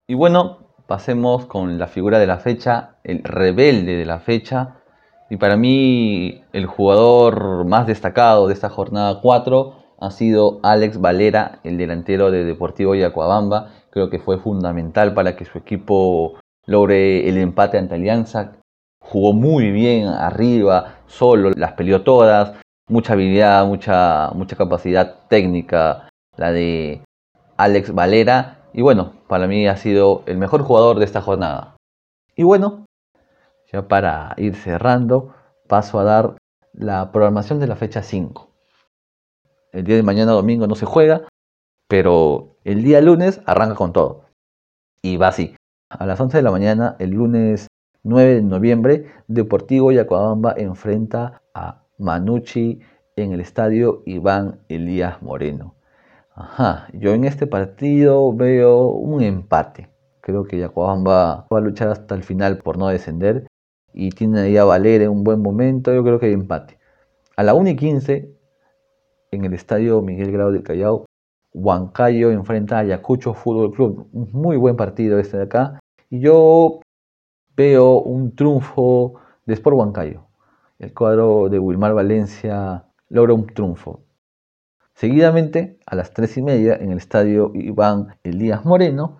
Y 0.07 0.13
bueno, 0.13 0.75
pasemos 0.87 1.45
con 1.45 1.77
la 1.77 1.87
figura 1.87 2.19
de 2.19 2.27
la 2.27 2.37
fecha, 2.37 2.97
el 3.03 3.23
rebelde 3.23 3.95
de 3.95 4.05
la 4.05 4.19
fecha. 4.19 4.81
Y 5.29 5.37
para 5.37 5.57
mí 5.57 6.43
el 6.53 6.67
jugador 6.67 7.65
más 7.65 7.87
destacado 7.87 8.47
de 8.47 8.53
esta 8.53 8.69
jornada 8.69 9.19
4 9.21 9.73
ha 9.99 10.11
sido 10.11 10.59
Alex 10.61 11.01
Valera, 11.01 11.59
el 11.63 11.77
delantero 11.77 12.31
de 12.31 12.43
Deportivo 12.43 12.95
Yacuabamba. 12.95 13.71
Creo 13.89 14.09
que 14.09 14.19
fue 14.19 14.37
fundamental 14.37 15.13
para 15.13 15.35
que 15.35 15.45
su 15.45 15.57
equipo 15.57 16.39
logre 16.65 17.27
el 17.27 17.37
empate 17.37 17.77
ante 17.77 17.95
Alianza, 17.95 18.57
jugó 19.05 19.33
muy 19.33 19.71
bien 19.71 20.07
arriba, 20.07 20.95
solo, 21.05 21.51
las 21.51 21.73
peleó 21.73 22.03
todas, 22.03 22.53
mucha 22.89 23.13
habilidad, 23.13 23.65
mucha, 23.65 24.31
mucha 24.33 24.55
capacidad 24.55 25.27
técnica, 25.29 26.09
la 26.37 26.51
de 26.51 27.01
Alex 27.57 27.93
Valera. 27.93 28.63
Y 28.73 28.81
bueno, 28.81 29.13
para 29.27 29.47
mí 29.47 29.67
ha 29.67 29.77
sido 29.77 30.23
el 30.25 30.37
mejor 30.37 30.63
jugador 30.63 30.99
de 30.99 31.05
esta 31.05 31.21
jornada. 31.21 31.75
Y 32.35 32.43
bueno, 32.43 32.85
ya 33.71 33.87
para 33.87 34.33
ir 34.37 34.55
cerrando, 34.55 35.33
paso 35.67 35.99
a 35.99 36.03
dar 36.03 36.35
la 36.73 37.11
programación 37.11 37.59
de 37.59 37.67
la 37.67 37.75
fecha 37.75 38.01
5. 38.01 38.49
El 39.71 39.83
día 39.83 39.95
de 39.95 40.03
mañana 40.03 40.31
domingo 40.31 40.67
no 40.67 40.75
se 40.75 40.85
juega, 40.85 41.27
pero 41.87 42.57
el 42.63 42.83
día 42.83 43.01
lunes 43.01 43.41
arranca 43.45 43.75
con 43.75 43.93
todo. 43.93 44.25
Y 45.01 45.17
va 45.17 45.27
así. 45.27 45.55
A 45.89 46.05
las 46.05 46.19
11 46.19 46.37
de 46.37 46.43
la 46.43 46.51
mañana, 46.51 46.95
el 46.99 47.11
lunes 47.11 47.67
9 48.05 48.35
de 48.35 48.41
noviembre, 48.43 49.05
Deportivo 49.27 49.91
Yacuabamba 49.91 50.53
enfrenta 50.57 51.41
a 51.55 51.81
Manucci 51.97 52.79
en 53.15 53.31
el 53.31 53.41
estadio 53.41 54.03
Iván 54.05 54.59
Elías 54.69 55.23
Moreno. 55.23 55.73
Ajá, 56.35 56.87
yo 56.93 57.15
en 57.15 57.25
este 57.25 57.47
partido 57.47 58.31
veo 58.31 58.89
un 58.89 59.23
empate. 59.23 59.89
Creo 60.21 60.43
que 60.43 60.59
Yacuabamba 60.59 61.47
va 61.51 61.57
a 61.57 61.61
luchar 61.61 61.87
hasta 61.87 62.13
el 62.13 62.21
final 62.21 62.59
por 62.59 62.77
no 62.77 62.89
descender 62.89 63.47
y 63.91 64.11
tiene 64.11 64.41
ahí 64.41 64.57
a 64.57 64.65
Valer 64.65 65.01
en 65.01 65.09
un 65.09 65.23
buen 65.23 65.41
momento. 65.41 65.91
Yo 65.91 66.03
creo 66.03 66.19
que 66.19 66.27
hay 66.27 66.33
empate. 66.33 66.77
A 67.35 67.41
la 67.41 67.55
1 67.55 67.69
y 67.71 67.75
15, 67.75 68.29
en 69.31 69.45
el 69.45 69.53
estadio 69.55 70.03
Miguel 70.03 70.31
Grau 70.31 70.51
del 70.51 70.61
Callao, 70.61 71.05
Huancayo 71.55 72.29
enfrenta 72.29 72.77
a 72.77 72.79
Ayacucho 72.81 73.33
Fútbol 73.33 73.71
Club. 73.71 74.09
Un 74.13 74.29
muy 74.31 74.57
buen 74.57 74.75
partido 74.75 75.17
este 75.17 75.37
de 75.37 75.43
acá. 75.43 75.79
Y 76.11 76.19
yo 76.19 76.81
veo 77.55 77.99
un 77.99 78.35
triunfo 78.35 79.15
de 79.45 79.53
Sport 79.53 79.77
Huancayo. 79.77 80.27
El 80.79 80.93
cuadro 80.93 81.49
de 81.49 81.59
Wilmar 81.59 81.93
Valencia 81.93 82.85
logra 83.09 83.33
un 83.33 83.47
triunfo. 83.47 84.01
Seguidamente, 84.93 85.79
a 85.85 85.95
las 85.95 86.13
tres 86.13 86.37
y 86.37 86.41
media, 86.41 86.75
en 86.75 86.91
el 86.91 86.97
estadio 86.97 87.51
Iván 87.53 88.17
Elías 88.23 88.65
Moreno, 88.65 89.19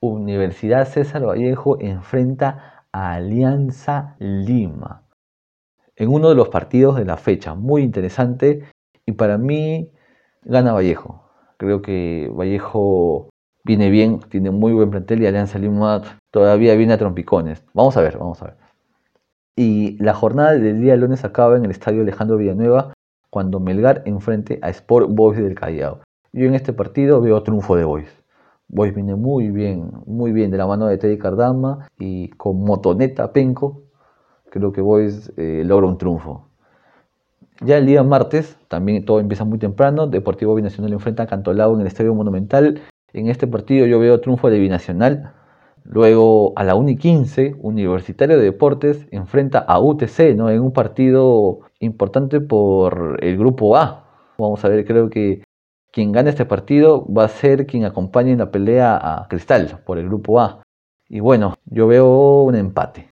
Universidad 0.00 0.88
César 0.88 1.26
Vallejo 1.26 1.78
enfrenta 1.80 2.86
a 2.92 3.14
Alianza 3.14 4.16
Lima. 4.18 5.02
En 5.94 6.08
uno 6.08 6.30
de 6.30 6.34
los 6.34 6.48
partidos 6.48 6.96
de 6.96 7.04
la 7.04 7.16
fecha, 7.16 7.54
muy 7.54 7.82
interesante 7.82 8.64
y 9.04 9.12
para 9.12 9.36
mí 9.36 9.90
gana 10.42 10.72
Vallejo. 10.72 11.28
Creo 11.58 11.82
que 11.82 12.30
Vallejo 12.32 13.28
viene 13.64 13.90
bien, 13.90 14.20
tiene 14.20 14.50
muy 14.50 14.72
buen 14.72 14.90
plantel 14.90 15.22
y 15.22 15.26
Alianza 15.26 15.58
Lima 15.58 16.02
todavía 16.30 16.74
viene 16.74 16.94
a 16.94 16.98
trompicones. 16.98 17.64
Vamos 17.74 17.96
a 17.96 18.02
ver, 18.02 18.18
vamos 18.18 18.42
a 18.42 18.46
ver. 18.46 18.56
Y 19.56 20.02
la 20.02 20.14
jornada 20.14 20.52
del 20.52 20.80
día 20.80 20.96
lunes 20.96 21.24
acaba 21.24 21.56
en 21.56 21.64
el 21.64 21.70
estadio 21.70 22.02
Alejandro 22.02 22.36
Villanueva 22.36 22.94
cuando 23.28 23.60
Melgar 23.60 24.02
enfrente 24.06 24.58
a 24.62 24.70
Sport 24.70 25.08
Boys 25.10 25.38
del 25.38 25.54
Callao. 25.54 26.00
Yo 26.32 26.46
en 26.46 26.54
este 26.54 26.72
partido 26.72 27.20
veo 27.20 27.42
triunfo 27.42 27.76
de 27.76 27.84
Boys. 27.84 28.08
Boys 28.68 28.94
viene 28.94 29.16
muy 29.16 29.50
bien, 29.50 29.90
muy 30.06 30.32
bien 30.32 30.50
de 30.50 30.58
la 30.58 30.66
mano 30.66 30.86
de 30.86 30.96
Teddy 30.96 31.18
Cardama 31.18 31.88
y 31.98 32.28
con 32.30 32.62
Motoneta 32.62 33.32
Penco. 33.32 33.82
Creo 34.48 34.72
que 34.72 34.80
Boys 34.80 35.32
eh, 35.36 35.62
logra 35.64 35.86
un 35.86 35.98
triunfo. 35.98 36.46
Ya 37.62 37.76
el 37.76 37.86
día 37.86 38.02
martes, 38.02 38.56
también 38.68 39.04
todo 39.04 39.20
empieza 39.20 39.44
muy 39.44 39.58
temprano. 39.58 40.06
Deportivo 40.06 40.54
Binacional 40.54 40.92
enfrenta 40.92 41.24
a 41.24 41.26
Cantolao 41.26 41.74
en 41.74 41.82
el 41.82 41.86
Estadio 41.86 42.14
Monumental. 42.14 42.80
En 43.12 43.28
este 43.28 43.46
partido 43.46 43.86
yo 43.86 43.98
veo 43.98 44.20
triunfo 44.20 44.50
de 44.50 44.58
Binacional. 44.58 45.32
Luego 45.84 46.52
a 46.56 46.64
la 46.64 46.74
1 46.74 46.90
y 46.90 46.96
15, 46.96 47.56
Universitario 47.60 48.38
de 48.38 48.44
Deportes 48.44 49.06
enfrenta 49.10 49.58
a 49.58 49.80
UTC 49.80 50.36
¿no? 50.36 50.50
en 50.50 50.60
un 50.60 50.72
partido 50.72 51.60
importante 51.80 52.40
por 52.40 53.18
el 53.22 53.36
grupo 53.36 53.76
A. 53.76 54.06
Vamos 54.38 54.64
a 54.64 54.68
ver, 54.68 54.84
creo 54.84 55.10
que 55.10 55.42
quien 55.92 56.12
gane 56.12 56.30
este 56.30 56.44
partido 56.44 57.06
va 57.12 57.24
a 57.24 57.28
ser 57.28 57.66
quien 57.66 57.84
acompañe 57.84 58.32
en 58.32 58.38
la 58.38 58.50
pelea 58.50 58.96
a 58.96 59.26
Cristal 59.28 59.80
por 59.84 59.98
el 59.98 60.06
grupo 60.06 60.40
A. 60.40 60.62
Y 61.08 61.20
bueno, 61.20 61.54
yo 61.64 61.88
veo 61.88 62.42
un 62.44 62.54
empate. 62.54 63.10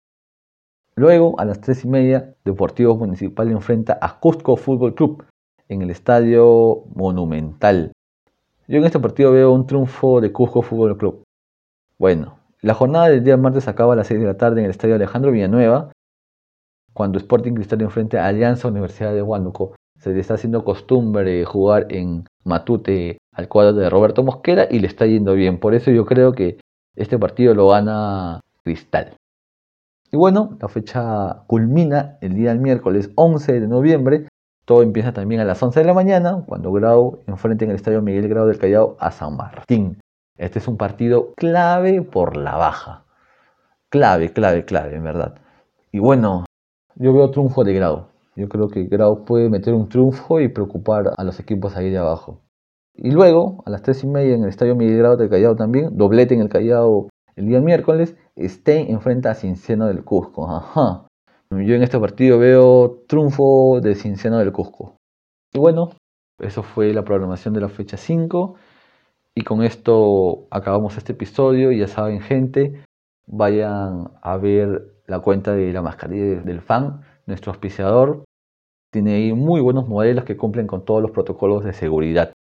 Luego, 0.94 1.38
a 1.38 1.44
las 1.44 1.60
3 1.60 1.84
y 1.84 1.88
media, 1.88 2.34
Deportivo 2.44 2.96
Municipal 2.96 3.50
enfrenta 3.50 3.98
a 4.00 4.20
Cusco 4.20 4.56
Fútbol 4.56 4.94
Club 4.94 5.24
en 5.68 5.82
el 5.82 5.90
Estadio 5.90 6.84
Monumental. 6.94 7.92
Yo 8.70 8.76
en 8.76 8.84
este 8.84 9.00
partido 9.00 9.32
veo 9.32 9.50
un 9.50 9.66
triunfo 9.66 10.20
de 10.20 10.30
Cusco 10.30 10.60
Fútbol 10.60 10.98
Club. 10.98 11.22
Bueno, 11.98 12.40
la 12.60 12.74
jornada 12.74 13.08
del 13.08 13.24
día 13.24 13.38
martes 13.38 13.66
acaba 13.66 13.94
a 13.94 13.96
las 13.96 14.08
6 14.08 14.20
de 14.20 14.26
la 14.26 14.36
tarde 14.36 14.60
en 14.60 14.66
el 14.66 14.72
estadio 14.72 14.94
Alejandro 14.94 15.32
Villanueva, 15.32 15.90
cuando 16.92 17.16
Sporting 17.16 17.54
Cristal 17.54 17.80
enfrenta 17.80 18.22
a 18.22 18.26
Alianza 18.26 18.68
Universidad 18.68 19.14
de 19.14 19.22
Huánuco. 19.22 19.74
Se 19.98 20.12
le 20.12 20.20
está 20.20 20.34
haciendo 20.34 20.64
costumbre 20.64 21.42
jugar 21.46 21.86
en 21.88 22.26
Matute 22.44 23.16
al 23.32 23.48
cuadro 23.48 23.72
de 23.72 23.88
Roberto 23.88 24.22
Mosquera 24.22 24.66
y 24.70 24.80
le 24.80 24.86
está 24.86 25.06
yendo 25.06 25.32
bien. 25.32 25.60
Por 25.60 25.74
eso 25.74 25.90
yo 25.90 26.04
creo 26.04 26.32
que 26.32 26.60
este 26.94 27.18
partido 27.18 27.54
lo 27.54 27.68
gana 27.68 28.40
Cristal. 28.64 29.16
Y 30.12 30.18
bueno, 30.18 30.58
la 30.60 30.68
fecha 30.68 31.44
culmina 31.46 32.18
el 32.20 32.34
día 32.34 32.50
del 32.50 32.60
miércoles 32.60 33.12
11 33.14 33.60
de 33.60 33.66
noviembre. 33.66 34.28
Todo 34.68 34.82
empieza 34.82 35.14
también 35.14 35.40
a 35.40 35.46
las 35.46 35.62
11 35.62 35.80
de 35.80 35.86
la 35.86 35.94
mañana, 35.94 36.44
cuando 36.46 36.70
Grau 36.70 37.20
enfrenta 37.26 37.64
en 37.64 37.70
el 37.70 37.76
estadio 37.76 38.02
Miguel 38.02 38.28
Grau 38.28 38.46
del 38.46 38.58
Callao 38.58 38.98
a 39.00 39.10
San 39.10 39.34
Martín. 39.34 39.98
Este 40.36 40.58
es 40.58 40.68
un 40.68 40.76
partido 40.76 41.32
clave 41.38 42.02
por 42.02 42.36
la 42.36 42.54
baja. 42.54 43.06
Clave, 43.88 44.30
clave, 44.34 44.66
clave, 44.66 44.94
en 44.94 45.04
verdad. 45.04 45.36
Y 45.90 46.00
bueno, 46.00 46.44
yo 46.96 47.14
veo 47.14 47.30
triunfo 47.30 47.64
de 47.64 47.72
Grau. 47.72 48.08
Yo 48.36 48.50
creo 48.50 48.68
que 48.68 48.84
Grau 48.84 49.24
puede 49.24 49.48
meter 49.48 49.72
un 49.72 49.88
triunfo 49.88 50.38
y 50.38 50.48
preocupar 50.48 51.14
a 51.16 51.24
los 51.24 51.40
equipos 51.40 51.74
ahí 51.74 51.88
de 51.88 51.96
abajo. 51.96 52.42
Y 52.92 53.10
luego, 53.10 53.62
a 53.64 53.70
las 53.70 53.80
3 53.80 54.04
y 54.04 54.06
media 54.06 54.34
en 54.34 54.42
el 54.42 54.50
Estadio 54.50 54.76
Miguel 54.76 54.98
Grau 54.98 55.16
del 55.16 55.30
Callao 55.30 55.56
también, 55.56 55.96
doblete 55.96 56.34
en 56.34 56.42
el 56.42 56.50
Callao 56.50 57.08
el 57.36 57.46
día 57.46 57.62
miércoles, 57.62 58.16
Stein 58.36 58.90
enfrenta 58.90 59.30
a 59.30 59.34
Cinciano 59.34 59.86
del 59.86 60.04
Cusco. 60.04 60.46
Ajá. 60.46 61.07
Yo 61.50 61.74
en 61.74 61.82
este 61.82 61.98
partido 61.98 62.38
veo 62.38 63.04
triunfo 63.08 63.80
de 63.80 63.94
Cinciano 63.94 64.38
del 64.38 64.52
Cusco. 64.52 64.98
Y 65.52 65.58
bueno, 65.58 65.92
eso 66.38 66.62
fue 66.62 66.92
la 66.92 67.04
programación 67.04 67.54
de 67.54 67.62
la 67.62 67.68
fecha 67.70 67.96
5. 67.96 68.56
Y 69.34 69.42
con 69.42 69.62
esto 69.62 70.46
acabamos 70.50 70.98
este 70.98 71.12
episodio. 71.12 71.72
Ya 71.72 71.88
saben, 71.88 72.20
gente, 72.20 72.84
vayan 73.26 74.10
a 74.20 74.36
ver 74.36 74.94
la 75.06 75.20
cuenta 75.20 75.54
de 75.54 75.72
la 75.72 75.80
mascarilla 75.80 76.42
del 76.42 76.60
fan, 76.60 77.00
nuestro 77.26 77.52
auspiciador. 77.52 78.24
Tiene 78.92 79.14
ahí 79.14 79.32
muy 79.32 79.62
buenos 79.62 79.88
modelos 79.88 80.24
que 80.24 80.36
cumplen 80.36 80.66
con 80.66 80.84
todos 80.84 81.00
los 81.00 81.12
protocolos 81.12 81.64
de 81.64 81.72
seguridad. 81.72 82.32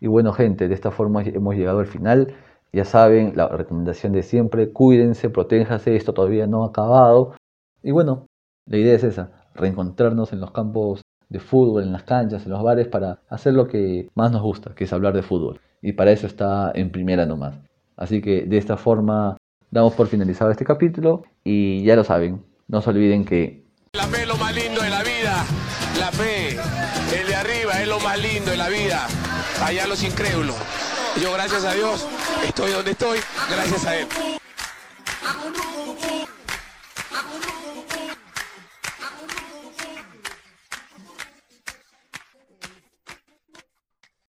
Y 0.00 0.08
bueno, 0.08 0.32
gente, 0.32 0.66
de 0.66 0.74
esta 0.74 0.90
forma 0.90 1.22
hemos 1.22 1.54
llegado 1.54 1.78
al 1.78 1.86
final. 1.86 2.34
Ya 2.72 2.84
saben, 2.84 3.32
la 3.36 3.48
recomendación 3.48 4.12
de 4.12 4.22
siempre, 4.22 4.72
cuídense, 4.72 5.30
protéjanse, 5.30 5.94
esto 5.94 6.14
todavía 6.14 6.46
no 6.46 6.64
ha 6.64 6.68
acabado. 6.68 7.34
Y 7.82 7.90
bueno, 7.90 8.26
la 8.70 8.78
idea 8.78 8.94
es 8.94 9.04
esa, 9.04 9.30
reencontrarnos 9.54 10.32
en 10.32 10.40
los 10.40 10.52
campos 10.52 11.02
de 11.28 11.40
fútbol, 11.40 11.82
en 11.82 11.92
las 11.92 12.04
canchas, 12.04 12.46
en 12.46 12.52
los 12.52 12.62
bares, 12.62 12.88
para 12.88 13.20
hacer 13.28 13.52
lo 13.52 13.68
que 13.68 14.08
más 14.14 14.32
nos 14.32 14.40
gusta, 14.40 14.74
que 14.74 14.84
es 14.84 14.92
hablar 14.94 15.12
de 15.12 15.22
fútbol 15.22 15.60
y 15.82 15.92
para 15.92 16.12
eso 16.12 16.26
está 16.26 16.72
en 16.74 16.90
primera 16.90 17.26
nomás. 17.26 17.56
Así 17.96 18.20
que 18.20 18.42
de 18.42 18.58
esta 18.58 18.76
forma 18.76 19.36
damos 19.70 19.94
por 19.94 20.06
finalizado 20.06 20.50
este 20.50 20.64
capítulo 20.64 21.24
y 21.44 21.82
ya 21.84 21.96
lo 21.96 22.04
saben, 22.04 22.44
no 22.68 22.80
se 22.80 22.90
olviden 22.90 23.24
que... 23.24 23.64
La 23.92 24.06
fe 24.06 24.22
es 24.22 24.28
lo 24.28 24.36
más 24.36 24.54
lindo 24.54 24.80
de 24.80 24.90
la 24.90 25.02
vida, 25.02 25.44
la 25.98 26.12
fe, 26.12 26.50
el 27.20 27.26
de 27.26 27.34
arriba 27.34 27.82
es 27.82 27.88
lo 27.88 27.98
más 28.00 28.18
lindo 28.20 28.50
de 28.50 28.56
la 28.56 28.68
vida, 28.68 29.06
allá 29.64 29.86
los 29.86 30.02
incrédulos. 30.02 30.56
Yo 31.20 31.32
gracias 31.32 31.64
a 31.64 31.74
Dios 31.74 32.06
estoy 32.46 32.70
donde 32.70 32.92
estoy, 32.92 33.18
gracias 33.50 33.86
a 33.86 33.96
Él. 33.96 34.06